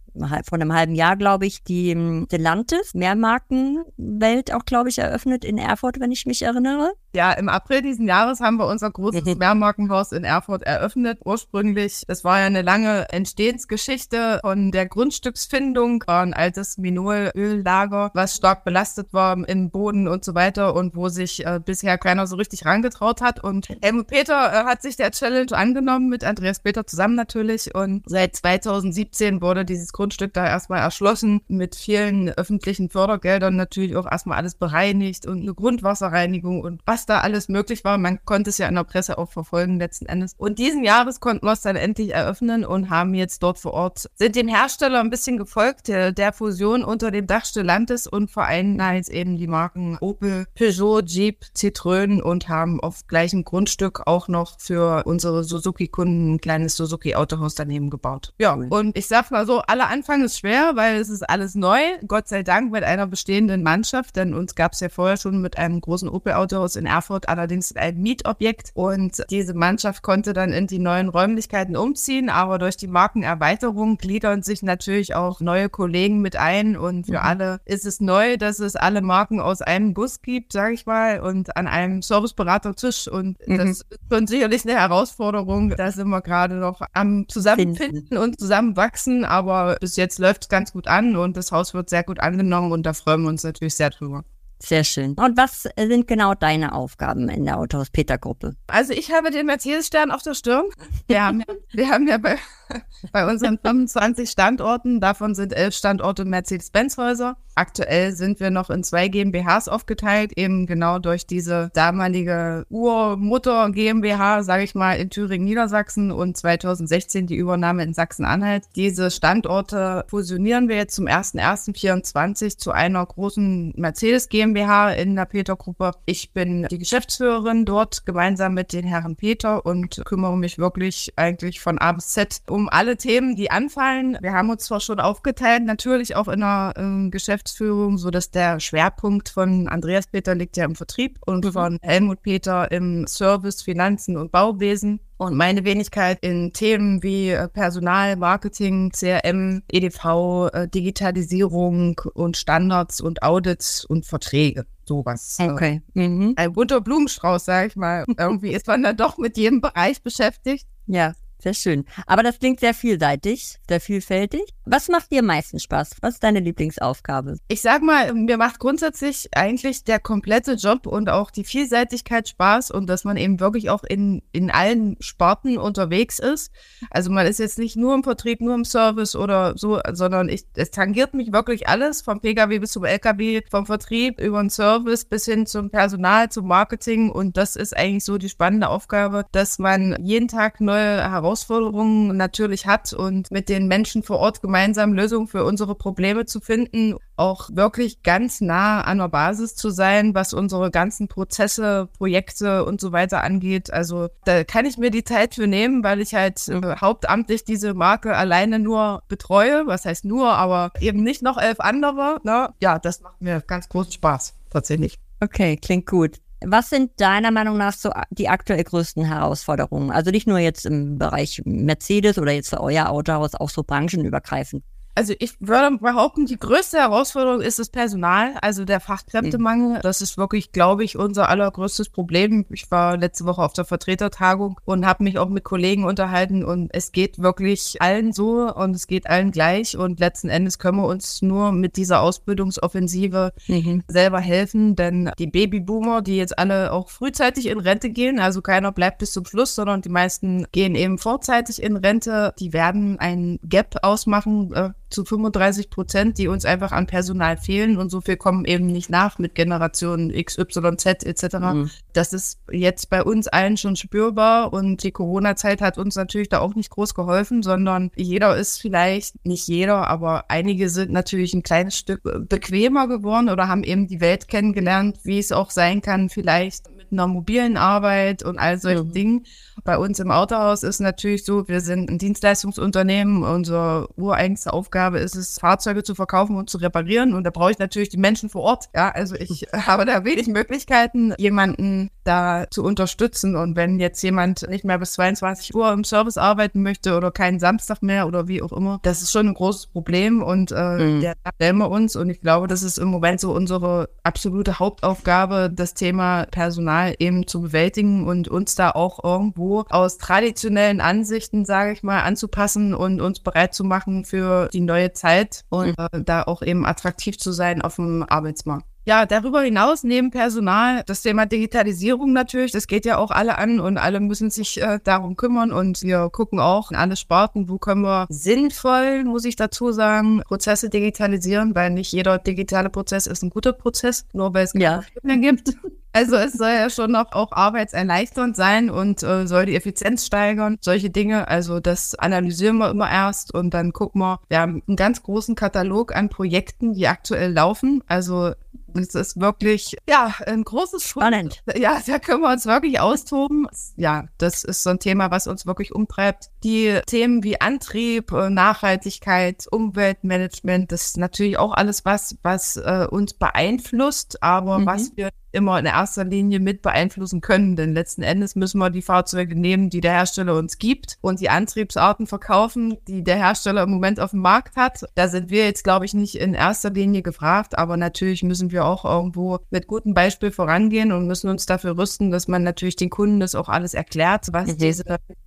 vor 0.45 0.59
einem 0.59 0.73
halben 0.73 0.95
Jahr, 0.95 1.17
glaube 1.17 1.47
ich, 1.47 1.65
die 1.65 2.27
Delantis 2.31 2.95
Mehrmarkenwelt 2.95 4.53
auch, 4.55 4.65
glaube 4.65 4.89
ich, 4.89 4.99
eröffnet 4.99 5.45
in 5.45 5.59
Erfurt, 5.59 5.99
wenn 5.99 6.13
ich 6.13 6.25
mich 6.27 6.43
erinnere. 6.43 6.93
Ja, 7.15 7.31
im 7.33 7.49
April 7.49 7.81
diesen 7.81 8.09
Jahres 8.09 8.41
haben 8.41 8.57
wir 8.57 8.67
unser 8.67 8.91
großes 8.91 9.25
mhm. 9.25 9.39
Mehrmarkenhaus 9.39 10.11
in 10.11 10.25
Erfurt 10.25 10.65
eröffnet. 10.65 11.21
Ursprünglich, 11.25 12.03
das 12.09 12.25
war 12.25 12.41
ja 12.41 12.47
eine 12.47 12.63
lange 12.63 13.09
Entstehensgeschichte 13.11 14.41
von 14.43 14.73
der 14.73 14.87
Grundstücksfindung, 14.87 16.03
war 16.09 16.23
ein 16.23 16.35
altes 16.35 16.77
Minolöllager, 16.77 18.11
was 18.15 18.35
stark 18.35 18.65
belastet 18.65 19.13
war 19.13 19.37
im 19.49 19.71
Boden 19.71 20.09
und 20.09 20.25
so 20.25 20.35
weiter 20.35 20.75
und 20.75 20.97
wo 20.97 21.09
sich 21.09 21.47
äh, 21.47 21.61
bisher 21.65 21.99
keiner 21.99 22.27
so 22.27 22.35
richtig 22.35 22.67
rangetraut 22.67 23.21
hat. 23.21 23.43
Und 23.45 23.69
Helmut 23.81 24.09
Peter 24.09 24.53
äh, 24.53 24.65
hat 24.65 24.83
sich 24.83 24.97
der 24.97 25.13
Challenge 25.13 25.53
angenommen, 25.53 26.09
mit 26.09 26.25
Andreas 26.25 26.59
Peter 26.59 26.85
zusammen 26.85 27.15
natürlich. 27.15 27.77
Und 27.77 28.03
seit 28.07 28.35
2017 28.35 29.41
wurde 29.41 29.65
dieses 29.65 29.93
Grundstück 29.93 30.35
da 30.35 30.47
erstmal 30.47 30.81
erschlossen, 30.81 31.43
mit 31.47 31.77
vielen 31.77 32.31
öffentlichen 32.31 32.91
Fördergeldern 32.91 33.55
natürlich 33.55 33.95
auch 33.95 34.11
erstmal 34.11 34.39
alles 34.39 34.57
bereinigt 34.57 35.29
und 35.29 35.43
eine 35.43 35.55
Grundwasserreinigung 35.55 36.61
und 36.61 36.83
was 36.87 37.04
da 37.07 37.21
alles 37.21 37.49
möglich 37.49 37.85
war. 37.85 37.99
Man 37.99 38.19
konnte 38.25 38.51
es 38.51 38.59
ja 38.59 38.69
in 38.69 38.75
der 38.75 38.85
Presse 38.85 39.19
auch 39.19 39.31
verfolgen 39.31 39.79
letzten 39.79 40.07
Endes. 40.07 40.35
Und 40.37 40.59
diesen 40.59 40.85
Jahres 40.85 41.21
konnten 41.21 41.47
wir 41.47 41.53
es 41.53 41.63
dann 41.63 41.77
endlich 41.77 42.15
eröffnen 42.15 42.65
und 42.65 42.91
haben 42.91 43.15
jetzt 43.15 43.43
dort 43.43 43.59
vor 43.59 43.75
Ort, 43.75 44.09
sind 44.15 44.37
dem 44.37 44.49
Hersteller 44.49 45.01
ein 45.01 45.11
bisschen 45.11 45.37
gefolgt, 45.37 45.89
der, 45.89 46.13
der 46.13 46.33
Fusion 46.33 46.85
unter 46.85 47.11
dem 47.11 47.27
Dach 47.27 47.45
Stellantis 47.45 48.07
und 48.07 48.31
vereinen 48.31 48.79
da 48.79 48.93
jetzt 48.93 49.11
eben 49.11 49.37
die 49.37 49.47
Marken 49.47 49.99
Opel, 50.01 50.47
Peugeot, 50.55 51.03
Jeep, 51.07 51.45
Citroën 51.57 52.21
und 52.21 52.49
haben 52.49 52.81
auf 52.81 53.07
gleichem 53.07 53.45
Grundstück 53.45 54.07
auch 54.07 54.29
noch 54.29 54.59
für 54.59 55.05
unsere 55.05 55.45
Suzuki-Kunden 55.45 56.35
ein 56.35 56.41
kleines 56.41 56.77
Suzuki-Autohaus 56.77 57.55
daneben 57.55 57.91
gebaut. 57.91 58.35
Ja, 58.39 58.55
und 58.55 58.97
ich 58.97 59.07
sag 59.07 59.31
mal 59.31 59.47
so, 59.47 59.61
aller 59.61 59.89
Anfang 59.89 60.25
ist 60.25 60.39
schwer, 60.39 60.73
weil 60.75 60.97
es 61.01 61.09
ist 61.09 61.29
alles 61.29 61.55
neu. 61.55 61.79
Gott 62.07 62.29
sei 62.29 62.43
Dank 62.43 62.73
mit 62.73 62.85
einer 62.85 63.07
bestehenden 63.07 63.63
Mannschaft, 63.63 64.17
denn 64.17 64.35
uns 64.35 64.55
gab 64.55 64.73
es 64.73 64.81
ja 64.81 64.89
vorher 64.89 65.17
schon 65.17 65.41
mit 65.41 65.59
einem 65.59 65.81
großen 65.81 66.09
Opel-Autohaus 66.09 66.77
in 66.77 66.87
Erfurt 66.95 67.29
allerdings 67.29 67.75
ein 67.75 68.01
Mietobjekt 68.01 68.71
und 68.75 69.25
diese 69.29 69.53
Mannschaft 69.53 70.03
konnte 70.03 70.33
dann 70.33 70.53
in 70.53 70.69
die 70.69 70.79
neuen 70.79 71.09
Räumlichkeiten 71.09 71.77
umziehen, 71.77 72.29
aber 72.29 72.59
durch 72.59 72.77
die 72.77 72.87
Markenerweiterung 72.87 73.99
gliedern 73.99 74.43
sich 74.43 74.63
natürlich 74.63 75.17
auch 75.17 75.41
neue 75.41 75.69
Kollegen 75.69 76.21
mit 76.21 76.37
ein 76.37 76.77
und 76.77 77.07
für 77.07 77.19
mhm. 77.19 77.19
alle 77.19 77.61
ist 77.65 77.85
es 77.85 78.01
neu, 78.01 78.37
dass 78.37 78.61
es 78.61 78.77
alle 78.77 79.03
Marken 79.03 79.41
aus 79.41 79.61
einem 79.61 79.93
Bus 79.93 80.23
gibt, 80.23 80.53
sage 80.53 80.75
ich 80.75 80.87
mal, 80.87 81.21
und 81.21 81.57
an 81.57 81.67
einem 81.67 82.01
Serviceberatertisch 82.01 83.09
und 83.09 83.39
mhm. 83.47 83.59
das 83.59 83.71
ist 83.71 83.87
schon 84.13 84.27
sicherlich 84.29 84.65
eine 84.65 84.79
Herausforderung. 84.79 85.71
Da 85.77 85.91
sind 85.91 86.09
wir 86.09 86.23
gerade 86.23 86.55
noch 86.55 86.81
am 86.93 87.29
Zusammenfinden 87.29 88.19
und 88.19 88.39
Zusammenwachsen, 88.39 89.25
aber 89.25 89.77
bis 89.81 89.97
jetzt 89.97 90.21
läuft 90.21 90.45
es 90.45 90.49
ganz 90.49 90.73
gut 90.73 90.87
an 90.87 91.17
und 91.17 91.37
das 91.37 91.51
Haus 91.51 91.75
wird 91.75 91.91
sehr 91.91 92.05
gut 92.05 92.21
angenommen 92.21 92.71
und 92.71 92.87
da 92.87 92.93
freuen 92.93 93.23
wir 93.23 93.31
uns 93.31 93.43
natürlich 93.43 93.75
sehr 93.75 93.91
drüber. 93.91 94.25
Sehr 94.65 94.83
schön. 94.83 95.13
Und 95.15 95.37
was 95.37 95.69
sind 95.77 96.09
genau 96.09 96.35
deine 96.35 96.73
Aufgaben 96.73 97.29
in 97.29 97.45
der 97.45 97.59
Autohaus-Peter-Gruppe? 97.59 98.57
Also 98.67 98.95
ich 98.95 99.13
habe 99.13 99.31
den 99.31 99.45
Mercedes-Stern 99.45 100.11
auf 100.11 100.23
der 100.23 100.33
Stirn. 100.33 100.65
Wir 101.07 101.23
haben 101.23 101.41
ja, 101.41 101.55
wir 101.73 101.89
haben 101.91 102.09
ja 102.09 102.17
bei, 102.17 102.39
bei 103.13 103.27
unseren 103.27 103.59
25 103.59 104.31
Standorten, 104.31 105.01
davon 105.01 105.35
sind 105.35 105.53
elf 105.53 105.75
Standorte 105.75 106.25
Mercedes-Benz-Häuser. 106.25 107.37
Aktuell 107.57 108.13
sind 108.13 108.41
wir 108.41 108.51
noch 108.51 108.69
in 108.69 108.83
zwei 108.83 109.07
GmbHs 109.07 109.69
aufgeteilt, 109.69 110.33
eben 110.37 110.67
genau 110.67 110.99
durch 110.99 111.27
diese 111.27 111.71
damalige 111.73 112.67
Urmutter 112.69 113.71
GmbH, 113.71 114.43
sage 114.43 114.65
ich 114.65 114.75
mal, 114.75 114.95
in 114.95 115.09
Thüringen, 115.09 115.45
Niedersachsen 115.45 116.11
und 116.11 116.37
2016 116.37 117.29
die 117.29 117.37
Übernahme 117.37 117.85
in 117.85 117.95
Sachsen-Anhalt. 117.95 118.65
Diese 118.75 119.11
Standorte 119.13 120.05
fusionieren 120.09 120.69
wir 120.69 120.77
jetzt 120.77 120.97
zum 120.97 121.07
01.01.24 121.07 122.59
zu 122.59 122.73
einer 122.73 123.07
großen 123.07 123.73
Mercedes 123.77 124.29
GmbH 124.29 124.91
in 124.91 125.15
der 125.15 125.27
Peter-Gruppe. 125.27 125.93
Ich 126.07 126.33
bin 126.33 126.67
die 126.71 126.79
Geschäftsführerin 126.79 127.65
dort 127.65 128.05
gemeinsam 128.05 128.55
mit 128.55 128.73
den 128.73 128.85
Herren 128.85 129.15
Peter 129.15 129.65
und 129.65 130.03
kümmere 130.05 130.37
mich 130.37 130.59
wirklich 130.59 131.13
eigentlich 131.17 131.61
von 131.61 131.79
A 131.79 131.93
bis 131.93 132.09
Z 132.09 132.43
um 132.55 132.69
alle 132.69 132.97
Themen, 132.97 133.35
die 133.35 133.51
anfallen. 133.51 134.17
Wir 134.21 134.33
haben 134.33 134.49
uns 134.49 134.67
zwar 134.67 134.79
schon 134.79 135.01
aufgeteilt, 135.01 135.65
natürlich 135.65 136.15
auch 136.15 136.29
in 136.29 136.39
der 136.39 136.73
äh, 136.77 137.11
Geschäftsführung, 137.11 137.99
so 137.99 138.13
dass 138.13 138.31
der 138.31 138.61
Schwerpunkt 138.61 139.29
von 139.29 139.67
Andreas 139.67 140.07
Peter 140.07 140.37
liegt 140.37 140.57
ja 140.57 140.65
im 140.65 140.77
Vertrieb 140.77 141.19
und 141.27 141.45
mhm. 141.45 141.53
von 141.53 141.79
Helmut 141.83 142.23
Peter 142.23 142.71
im 142.71 143.09
Service, 143.09 143.63
Finanzen 143.63 144.17
und 144.17 144.31
Bauwesen. 144.31 145.01
Und 145.17 145.35
meine 145.35 145.65
Wenigkeit 145.65 146.19
in 146.21 146.53
Themen 146.53 147.03
wie 147.03 147.31
äh, 147.31 147.49
Personal, 147.49 148.15
Marketing, 148.15 148.93
CRM, 148.93 149.63
EDV, 149.73 150.51
äh, 150.53 150.69
Digitalisierung 150.69 152.01
und 152.15 152.37
Standards 152.37 153.01
und 153.01 153.25
Audits 153.25 153.85
und 153.85 154.07
Verträge. 154.07 154.65
Sowas. 154.85 155.39
Äh, 155.41 155.51
okay. 155.51 155.83
Mhm. 155.95 156.35
Ein 156.37 156.53
bunter 156.53 156.81
Blumenstrauß, 156.81 157.47
sag 157.47 157.67
ich 157.67 157.77
mal. 157.77 158.05
Irgendwie 158.17 158.53
ist 158.53 158.69
man 158.69 158.85
dann 158.85 158.97
doch 158.97 159.19
mit 159.19 159.37
jedem 159.37 159.61
Bereich 159.61 160.03
beschäftigt. 160.05 160.69
Ja. 160.87 161.15
Sehr 161.45 161.53
schön. 161.53 161.85
Aber 162.07 162.23
das 162.23 162.39
klingt 162.39 162.61
sehr 162.61 162.73
vielseitig, 162.73 163.59
sehr 163.69 163.79
vielfältig. 163.79 164.41
Was 164.67 164.89
macht 164.89 165.13
dir 165.13 165.19
am 165.19 165.27
meisten 165.27 165.59
Spaß? 165.59 165.97
Was 166.01 166.15
ist 166.15 166.23
deine 166.23 166.41
Lieblingsaufgabe? 166.41 167.37
Ich 167.49 167.61
sag 167.61 167.83
mal, 167.83 168.15
mir 168.15 168.39
macht 168.39 168.61
grundsätzlich 168.61 169.29
eigentlich 169.37 169.85
der 169.85 170.01
komplette 170.01 170.55
Job 170.55 170.87
und 170.87 171.11
auch 171.11 171.31
die 171.31 171.45
Vielseitigkeit 171.45 172.31
Spaß 172.31 172.71
und 172.71 172.87
dass 172.87 173.05
man 173.05 173.19
eben 173.19 173.41
wirklich 173.41 173.69
auch 173.69 173.85
in, 173.85 174.23
in 174.33 174.51
allen 174.51 174.97
Sparten 175.01 175.59
unterwegs 175.59 176.19
ist. 176.19 176.51
Also 176.91 177.11
man 177.11 177.27
ist 177.27 177.41
jetzt 177.41 177.59
nicht 177.59 177.77
nur 177.77 177.95
im 177.95 178.03
Vertrieb, 178.05 178.41
nur 178.41 178.55
im 178.55 178.65
Service 178.65 179.15
oder 179.15 179.53
so, 179.59 179.81
sondern 179.93 180.31
ich, 180.31 180.45
es 180.55 180.71
tangiert 180.71 181.13
mich 181.13 181.31
wirklich 181.31 181.69
alles, 181.69 182.01
vom 182.01 182.23
Pkw 182.23 182.59
bis 182.61 182.73
zum 182.73 182.85
Lkw, 182.85 183.43
vom 183.51 183.67
Vertrieb 183.67 184.19
über 184.19 184.41
den 184.41 184.49
Service 184.49 185.05
bis 185.05 185.27
hin 185.27 185.45
zum 185.45 185.69
Personal, 185.69 186.31
zum 186.31 186.47
Marketing 186.47 187.11
und 187.11 187.37
das 187.37 187.57
ist 187.57 187.77
eigentlich 187.77 188.05
so 188.05 188.17
die 188.17 188.31
spannende 188.31 188.71
Aufgabe, 188.71 189.27
dass 189.31 189.59
man 189.59 189.95
jeden 190.03 190.29
Tag 190.29 190.63
neue 190.63 191.03
Herausforderungen 191.11 192.17
natürlich 192.17 192.67
hat 192.67 192.95
und 192.95 193.31
mit 193.31 193.51
den 193.51 193.69
Menschen 193.69 194.03
vor 194.03 194.21
Ort 194.21 194.41
gemeinsam 194.41 194.54
gemeinsam 194.55 194.93
Lösungen 194.93 195.27
für 195.27 195.45
unsere 195.45 195.75
Probleme 195.75 196.27
zu 196.27 196.39
finden, 196.39 196.95
auch 197.17 197.51
wirklich 197.53 198.05
ganz 198.05 198.41
nah 198.41 198.83
an 198.83 198.99
der 198.99 199.09
Basis 199.09 199.57
zu 199.57 199.71
sein, 199.71 200.15
was 200.15 200.33
unsere 200.33 200.71
ganzen 200.71 201.09
Prozesse, 201.09 201.89
Projekte 201.99 202.65
und 202.65 202.81
so 202.81 202.93
weiter 202.93 203.25
angeht. 203.25 203.73
Also 203.73 204.11
da 204.25 204.45
kann 204.45 204.65
ich 204.65 204.79
mir 204.79 204.93
die 204.93 205.03
Zeit 205.03 205.35
für 205.35 205.49
nehmen, 205.49 205.83
weil 205.83 206.01
ich 206.01 206.15
halt 206.15 206.47
äh, 206.47 206.77
hauptamtlich 206.81 207.43
diese 207.45 207.75
Marke 207.75 208.15
alleine 208.15 208.61
nur 208.61 209.03
betreue. 209.09 209.67
Was 209.67 209.87
heißt 209.87 210.05
nur, 210.05 210.35
aber 210.35 210.71
eben 210.79 211.03
nicht 211.03 211.21
noch 211.21 211.37
elf 211.37 211.59
andere. 211.59 212.21
Ne? 212.23 212.51
Ja, 212.61 212.79
das 212.79 213.01
macht 213.01 213.21
mir 213.21 213.41
ganz 213.41 213.69
großen 213.69 213.91
Spaß, 213.91 214.35
tatsächlich. 214.51 215.01
Okay, 215.21 215.57
klingt 215.57 215.87
gut. 215.87 216.21
Was 216.47 216.71
sind 216.71 217.01
deiner 217.01 217.31
Meinung 217.31 217.57
nach 217.57 217.73
so 217.73 217.91
die 218.11 218.29
aktuell 218.29 218.63
größten 218.65 219.05
Herausforderungen? 219.05 219.91
Also 219.91 220.11
nicht 220.11 220.27
nur 220.27 220.39
jetzt 220.39 220.67
im 220.67 220.99
Bereich 220.99 221.43
Mercedes 221.45 222.19
oder 222.19 222.33
jetzt 222.33 222.51
für 222.51 222.61
euer 222.61 222.91
Autohaus, 222.91 223.35
auch 223.35 223.51
so 223.51 223.63
branchenübergreifend. 223.63 224.63
Also 224.95 225.15
ich 225.19 225.35
würde 225.41 225.77
behaupten, 225.79 226.27
die 226.27 226.39
größte 226.39 226.79
Herausforderung 226.79 227.41
ist 227.41 227.59
das 227.59 227.69
Personal, 227.69 228.35
also 228.41 228.65
der 228.65 228.81
Fachkräftemangel. 228.81 229.81
Das 229.83 230.01
ist 230.01 230.17
wirklich, 230.17 230.53
glaube 230.53 230.85
ich, 230.85 230.97
unser 230.97 231.29
allergrößtes 231.29 231.89
Problem. 231.89 232.47
Ich 232.51 232.71
war 232.71 232.97
letzte 232.97 233.25
Woche 233.25 233.43
auf 233.43 233.53
der 233.53 233.65
Vertretertagung 233.65 234.61
und 234.65 234.87
habe 234.87 235.03
mich 235.03 235.19
auch 235.19 235.29
mit 235.29 235.45
Kollegen 235.45 235.85
unterhalten 235.85 236.45
und 236.45 236.71
es 236.73 236.93
geht 236.93 237.19
wirklich 237.19 237.83
allen 237.83 238.13
so 238.13 238.53
und 238.55 238.77
es 238.77 238.87
geht 238.87 239.09
allen 239.09 239.33
gleich 239.33 239.77
und 239.77 239.99
letzten 239.99 240.29
Endes 240.29 240.59
können 240.59 240.79
wir 240.79 240.87
uns 240.87 241.23
nur 241.23 241.51
mit 241.51 241.77
dieser 241.77 242.01
Ausbildungsoffensive 242.01 243.33
mhm. 243.49 243.83
selber 243.89 244.21
helfen, 244.21 244.77
denn 244.77 245.11
die 245.19 245.27
Babyboomer, 245.27 246.03
die 246.03 246.17
jetzt 246.17 246.39
alle 246.39 246.73
auch 246.73 246.89
frühzeitig 246.89 247.47
in 247.47 247.59
Rente 247.59 247.91
gehen, 247.91 248.21
also 248.21 248.43
keiner 248.43 248.71
bleibt 248.71 248.99
bis 248.99 249.13
zum 249.13 249.25
Schluss, 249.25 249.55
sondern 249.55 249.83
die 249.83 249.89
meisten 249.89 250.47
gehen 250.53 250.77
eben 250.77 250.99
vorzeitig 250.99 251.63
in 251.63 251.77
Rente, 251.77 252.33
die 252.39 252.53
werden 252.53 252.99
ein 253.01 253.41
Gap 253.43 253.77
ausmachen 253.83 254.53
äh, 254.55 254.71
zu 254.95 255.05
35 255.05 255.71
Prozent, 255.71 256.19
die 256.19 256.29
uns 256.29 256.45
einfach 256.45 256.73
an 256.73 256.87
Personal 256.87 257.37
fehlen 257.37 257.77
und 257.79 257.91
so 257.91 258.01
viel 258.01 258.17
kommen 258.17 258.45
eben 258.45 258.67
nicht 258.67 258.91
nach 258.91 259.19
mit 259.19 259.35
Generationen 259.35 260.11
X, 260.11 260.39
Y, 260.39 260.79
Z 260.79 261.05
etc. 261.05 261.35
Mhm. 261.39 261.71
Das 261.93 262.13
ist 262.13 262.39
jetzt 262.51 262.91
bei 262.91 263.03
uns 263.03 263.27
allen 263.27 263.57
schon 263.57 263.77
spürbar 263.77 264.53
und 264.53 264.83
die 264.83 264.93
Corona-Zeit 264.93 265.61
hat 265.61 265.79
uns 265.79 265.97
natürlich 265.97 266.29
da 266.29 266.39
auch 266.39 266.55
nicht 266.55 266.71
groß 266.71 266.95
geholfen, 266.95 267.43
sondern 267.43 267.91
jeder 267.97 268.37
ist 268.37 268.61
vielleicht, 268.61 269.27
nicht 269.27 269.49
jeder, 269.49 269.89
aber 269.89 270.27
einige 270.29 270.71
sind 270.71 270.93
natürlich 270.93 271.35
ein 271.35 271.43
kleines 271.43 271.77
Stück 271.77 272.03
bequemer 272.29 272.87
geworden 272.87 273.29
oder 273.29 273.49
haben 273.49 273.65
eben 273.65 273.89
die 273.89 274.01
Welt 274.01 274.29
kennengelernt, 274.29 274.99
wie 275.03 275.19
es 275.19 275.33
auch 275.33 275.51
sein 275.51 275.83
kann, 275.83 276.09
vielleicht 276.09 276.69
einer 276.95 277.07
mobilen 277.07 277.57
Arbeit 277.57 278.23
und 278.23 278.39
all 278.39 278.59
solchen 278.59 278.89
mhm. 278.89 278.93
Dingen. 278.93 279.27
Bei 279.63 279.79
uns 279.79 279.99
im 280.01 280.11
Autohaus 280.11 280.63
ist 280.63 280.81
natürlich 280.81 281.25
so, 281.25 281.47
wir 281.47 281.61
sind 281.61 281.91
ein 281.91 281.99
Dienstleistungsunternehmen. 281.99 283.23
Unsere 283.23 283.89
ureigenste 283.97 284.53
Aufgabe 284.53 284.99
ist 284.99 285.15
es, 285.15 285.39
Fahrzeuge 285.39 285.83
zu 285.83 285.95
verkaufen 285.95 286.37
und 286.37 286.51
zu 286.51 286.59
reparieren. 286.59 287.15
Und 287.15 287.25
da 287.25 287.31
brauche 287.31 287.53
ich 287.53 287.59
natürlich 287.59 287.89
die 287.89 287.97
Menschen 287.97 288.29
vor 288.29 288.43
Ort. 288.43 288.69
Ja, 288.75 288.91
also 288.91 289.15
ich 289.15 289.47
habe 289.53 289.85
da 289.85 290.05
wenig 290.05 290.27
Möglichkeiten, 290.27 291.15
jemanden 291.19 291.91
da 292.03 292.47
zu 292.51 292.63
unterstützen. 292.65 293.37
Und 293.37 293.57
wenn 293.57 293.79
jetzt 293.79 294.03
jemand 294.03 294.49
nicht 294.49 294.65
mehr 294.65 294.79
bis 294.79 294.93
22 294.93 295.55
Uhr 295.55 295.73
im 295.73 295.85
Service 295.85 296.19
arbeiten 296.19 296.63
möchte 296.63 296.97
oder 296.97 297.11
keinen 297.11 297.39
Samstag 297.39 297.83
mehr 297.83 298.07
oder 298.07 298.29
wie 298.29 298.43
auch 298.43 298.53
immer, 298.53 298.81
das 298.83 299.03
ist 299.03 299.13
schon 299.13 299.29
ein 299.29 299.35
großes 299.35 299.69
Problem 299.69 300.23
und 300.23 300.53
äh, 300.53 300.77
mhm. 300.77 301.01
der 301.01 301.15
stellen 301.37 301.59
wir 301.59 301.71
uns. 301.71 301.97
Und 301.97 302.11
ich 302.11 302.21
glaube, 302.21 302.49
das 302.49 302.63
ist 302.63 302.79
im 302.79 302.89
Moment 302.89 303.21
so 303.21 303.33
unsere 303.33 303.89
absolute 304.03 304.59
Hauptaufgabe, 304.59 305.51
das 305.53 305.75
Thema 305.75 306.27
Personal 306.27 306.84
eben 306.93 307.27
zu 307.27 307.43
bewältigen 307.43 308.07
und 308.07 308.29
uns 308.29 308.55
da 308.55 308.71
auch 308.71 309.03
irgendwo 309.03 309.65
aus 309.69 309.99
traditionellen 309.99 310.81
Ansichten, 310.81 311.45
sage 311.45 311.73
ich 311.73 311.83
mal, 311.83 312.03
anzupassen 312.03 312.75
und 312.75 313.01
uns 313.01 313.21
bereit 313.21 313.55
zu 313.55 313.65
machen 313.65 314.05
für 314.05 314.49
die 314.53 314.61
neue 314.61 314.93
Zeit 314.93 315.45
und 315.49 315.79
mhm. 315.79 315.87
äh, 315.93 316.03
da 316.05 316.23
auch 316.23 316.43
eben 316.43 316.67
attraktiv 316.67 317.19
zu 317.19 317.33
sein 317.33 317.63
auf 317.63 317.77
dem 317.77 318.05
Arbeitsmarkt. 318.09 318.67
Ja, 318.87 319.07
darüber 319.07 319.41
hinaus 319.41 319.83
neben 319.83 320.11
Personal 320.11 320.83
das 320.85 321.01
Thema 321.01 321.25
Digitalisierung 321.25 322.13
natürlich, 322.13 322.53
das 322.53 322.67
geht 322.67 322.85
ja 322.85 322.99
auch 322.99 323.11
alle 323.11 323.39
an 323.39 323.59
und 323.59 323.79
alle 323.79 323.99
müssen 323.99 324.29
sich 324.29 324.61
äh, 324.61 324.79
darum 324.85 325.17
kümmern 325.17 325.53
und 325.53 325.81
wir 325.83 326.11
gucken 326.11 326.39
auch 326.39 326.71
in 326.71 326.77
alle 326.77 326.97
Sparten, 326.97 327.49
wo 327.49 327.57
können 327.57 327.81
wir 327.81 328.05
sinnvoll, 328.11 329.05
muss 329.05 329.25
ich 329.25 329.37
dazu 329.37 329.73
sagen, 329.73 330.21
Prozesse 330.27 330.69
digitalisieren, 330.69 331.55
weil 331.55 331.71
nicht 331.71 331.93
jeder 331.93 332.19
digitale 332.19 332.69
Prozess 332.69 333.07
ist 333.07 333.23
ein 333.23 333.31
guter 333.31 333.55
Prozess, 333.55 334.05
nur 334.13 334.35
weil 334.35 334.45
es 334.45 334.53
ja. 334.55 334.83
mehr 335.03 335.17
gibt. 335.17 335.55
Also 335.95 336.17
es 336.17 336.33
soll 336.33 336.51
ja 336.51 336.71
schon 336.71 336.91
noch 336.91 337.13
auch 337.13 337.31
arbeitserleichternd 337.31 338.35
sein 338.35 338.69
und 338.69 339.05
äh, 339.05 339.29
soll 339.29 339.47
die 339.47 339.55
Effizienz 339.55 340.05
steigern, 340.05 340.59
solche 340.61 340.91
Dinge. 340.91 341.29
Also 341.29 341.61
das 341.61 341.95
analysieren 341.95 342.59
wir 342.59 342.69
immer 342.71 342.91
erst 342.91 343.33
und 343.33 343.55
dann 343.55 343.73
gucken 343.73 344.01
wir. 344.01 344.19
Wir 344.29 344.41
haben 344.41 344.61
einen 344.67 344.77
ganz 344.77 345.05
großen 345.05 345.37
Katalog 345.37 345.95
an 345.95 346.09
Projekten, 346.09 346.73
die 346.73 346.89
aktuell 346.89 347.33
laufen. 347.33 347.85
Also 347.87 348.33
es 348.77 348.97
ist 348.97 349.21
wirklich, 349.21 349.77
ja, 349.89 350.13
ein 350.27 350.43
großes 350.43 350.83
Spannend. 350.83 351.45
Ja, 351.57 351.81
da 351.87 352.01
können 352.01 352.23
wir 352.23 352.33
uns 352.33 352.45
wirklich 352.45 352.81
austoben. 352.81 353.47
Ja, 353.77 354.07
das 354.19 354.43
ist 354.43 354.65
so 354.65 354.71
ein 354.71 354.81
Thema, 354.81 355.13
was 355.13 355.29
uns 355.29 355.47
wirklich 355.47 355.73
umtreibt. 355.73 356.31
Die 356.43 356.81
Themen 356.87 357.23
wie 357.23 357.41
Antrieb, 357.41 358.11
äh, 358.11 358.31
Nachhaltigkeit, 358.31 359.47
Umweltmanagement, 359.49 360.73
das 360.73 360.87
ist 360.87 360.97
natürlich 360.97 361.39
auch 361.39 361.53
alles 361.53 361.85
was, 361.85 362.17
was 362.23 362.57
äh, 362.57 362.89
uns 362.91 363.15
beeinflusst, 363.15 364.23
aber 364.25 364.59
mhm. 364.59 364.67
was 364.67 364.97
wir 364.97 365.11
immer 365.35 365.59
in 365.59 365.67
erster 365.67 366.05
Linie 366.05 366.41
mit 366.41 366.63
beeinflussen 366.63 367.21
können. 367.21 367.57
Denn 367.57 367.75
letzten 367.75 368.03
Endes 368.03 368.37
müssen 368.37 368.59
wir 368.59 368.71
die 368.71 368.83
Fahrzeuge 368.83 369.39
nehmen, 369.39 369.71
die 369.71 369.81
der 369.81 369.93
Hersteller 369.93 370.37
uns 370.37 370.59
gibt 370.59 370.99
und 371.01 371.21
die 371.21 371.29
Antriebsarten 371.29 372.07
verkaufen, 372.07 372.79
die 372.89 373.05
der 373.05 373.17
Hersteller 373.17 373.65
im 373.65 373.71
Moment 373.71 374.01
auf 374.01 374.11
dem 374.13 374.21
Markt 374.21 374.57
hat. 374.57 374.85
Da 374.95 375.09
sind 375.09 375.31
wir 375.31 375.45
jetzt, 375.45 375.65
glaube 375.65 375.85
ich, 375.85 375.95
nicht 375.95 376.15
in 376.15 376.35
erster 376.35 376.71
Linie 376.71 377.03
gefragt, 377.03 377.59
aber 377.59 377.77
natürlich 377.77 378.23
müssen 378.23 378.51
wir 378.51 378.65
auch 378.65 378.85
irgendwo 378.85 379.39
mit 379.51 379.67
gutem 379.67 379.95
Beispiel 379.95 380.31
vorangehen 380.31 380.93
und 380.93 381.07
müssen 381.07 381.29
uns 381.29 381.47
dafür 381.47 381.77
rüsten, 381.77 382.11
dass 382.11 382.29
man 382.29 382.43
natürlich 382.43 382.77
den 382.77 382.91
Kunden 382.91 383.21
das 383.21 383.35
auch 383.35 383.49
alles 383.49 383.75
erklärt, 383.75 384.29
was 384.33 384.49
mhm. 384.49 384.59
diese 384.59 384.85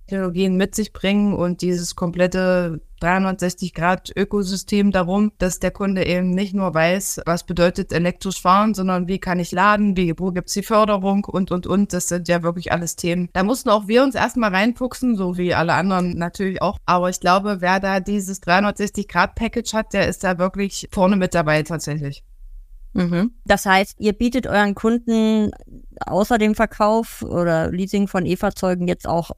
Technologien 0.08 0.56
mit 0.56 0.74
sich 0.74 0.92
bringen 0.92 1.34
und 1.34 1.60
dieses 1.60 1.94
komplette 1.94 2.80
360 3.00 3.74
Grad 3.74 4.10
Ökosystem 4.16 4.90
darum, 4.90 5.32
dass 5.38 5.60
der 5.60 5.70
Kunde 5.70 6.06
eben 6.06 6.30
nicht 6.30 6.54
nur 6.54 6.72
weiß, 6.72 7.20
was 7.26 7.44
bedeutet 7.44 7.92
elektrisch 7.92 8.40
fahren, 8.40 8.74
sondern 8.74 9.06
wie 9.06 9.18
kann 9.18 9.38
ich 9.38 9.52
laden, 9.52 9.96
wie, 9.96 10.14
wo 10.18 10.32
gibt's 10.32 10.54
die 10.54 10.62
Förderung 10.62 11.24
und, 11.24 11.50
und, 11.50 11.66
und. 11.66 11.92
Das 11.92 12.08
sind 12.08 12.26
ja 12.26 12.42
wirklich 12.42 12.72
alles 12.72 12.96
Themen. 12.96 13.28
Da 13.34 13.42
mussten 13.42 13.68
auch 13.68 13.86
wir 13.86 14.02
uns 14.02 14.14
erstmal 14.14 14.50
reinfuchsen, 14.50 15.14
so 15.14 15.36
wie 15.36 15.54
alle 15.54 15.74
anderen 15.74 16.16
natürlich 16.16 16.62
auch. 16.62 16.78
Aber 16.86 17.10
ich 17.10 17.20
glaube, 17.20 17.58
wer 17.60 17.78
da 17.78 18.00
dieses 18.00 18.40
360 18.40 19.06
Grad 19.08 19.34
Package 19.34 19.74
hat, 19.74 19.92
der 19.92 20.08
ist 20.08 20.24
da 20.24 20.38
wirklich 20.38 20.88
vorne 20.90 21.16
mit 21.16 21.34
dabei 21.34 21.62
tatsächlich. 21.62 22.24
Mhm. 22.94 23.32
Das 23.44 23.66
heißt, 23.66 24.00
ihr 24.00 24.14
bietet 24.14 24.46
euren 24.46 24.74
Kunden 24.74 25.50
außer 26.00 26.38
dem 26.38 26.54
Verkauf 26.54 27.22
oder 27.22 27.70
Leasing 27.70 28.08
von 28.08 28.24
E-Fahrzeugen 28.24 28.88
jetzt 28.88 29.06
auch 29.06 29.32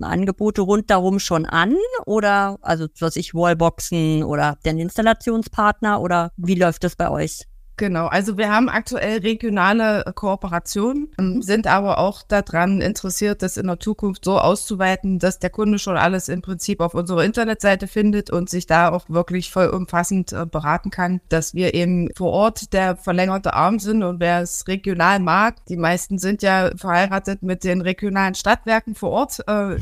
Angebote 0.00 0.62
rundherum 0.62 1.18
schon 1.18 1.46
an 1.46 1.76
oder 2.06 2.58
also 2.62 2.86
was 2.98 3.16
ich 3.16 3.34
Wallboxen 3.34 4.24
oder 4.24 4.58
den 4.64 4.78
Installationspartner 4.78 6.00
oder 6.00 6.32
wie 6.36 6.54
läuft 6.54 6.84
das 6.84 6.96
bei 6.96 7.10
euch? 7.10 7.46
Genau, 7.78 8.06
also 8.06 8.38
wir 8.38 8.50
haben 8.50 8.70
aktuell 8.70 9.18
regionale 9.18 10.10
Kooperationen, 10.14 11.10
ähm, 11.18 11.42
sind 11.42 11.66
aber 11.66 11.98
auch 11.98 12.22
daran 12.22 12.80
interessiert, 12.80 13.42
das 13.42 13.58
in 13.58 13.66
der 13.66 13.78
Zukunft 13.78 14.24
so 14.24 14.38
auszuweiten, 14.38 15.18
dass 15.18 15.38
der 15.40 15.50
Kunde 15.50 15.78
schon 15.78 15.98
alles 15.98 16.30
im 16.30 16.40
Prinzip 16.40 16.80
auf 16.80 16.94
unserer 16.94 17.22
Internetseite 17.22 17.86
findet 17.86 18.30
und 18.30 18.48
sich 18.48 18.66
da 18.66 18.90
auch 18.90 19.10
wirklich 19.10 19.50
vollumfassend 19.50 20.32
äh, 20.32 20.46
beraten 20.46 20.90
kann, 20.90 21.20
dass 21.28 21.52
wir 21.52 21.74
eben 21.74 22.08
vor 22.16 22.32
Ort 22.32 22.72
der 22.72 22.96
verlängerte 22.96 23.52
Arm 23.52 23.78
sind 23.78 24.02
und 24.02 24.20
wer 24.20 24.40
es 24.40 24.66
regional 24.68 25.20
mag, 25.20 25.56
die 25.66 25.76
meisten 25.76 26.18
sind 26.18 26.42
ja 26.42 26.70
verheiratet 26.76 27.42
mit 27.42 27.62
den 27.62 27.82
regionalen 27.82 28.34
Stadtwerken 28.34 28.94
vor 28.94 29.10
Ort, 29.10 29.40
äh, 29.46 29.76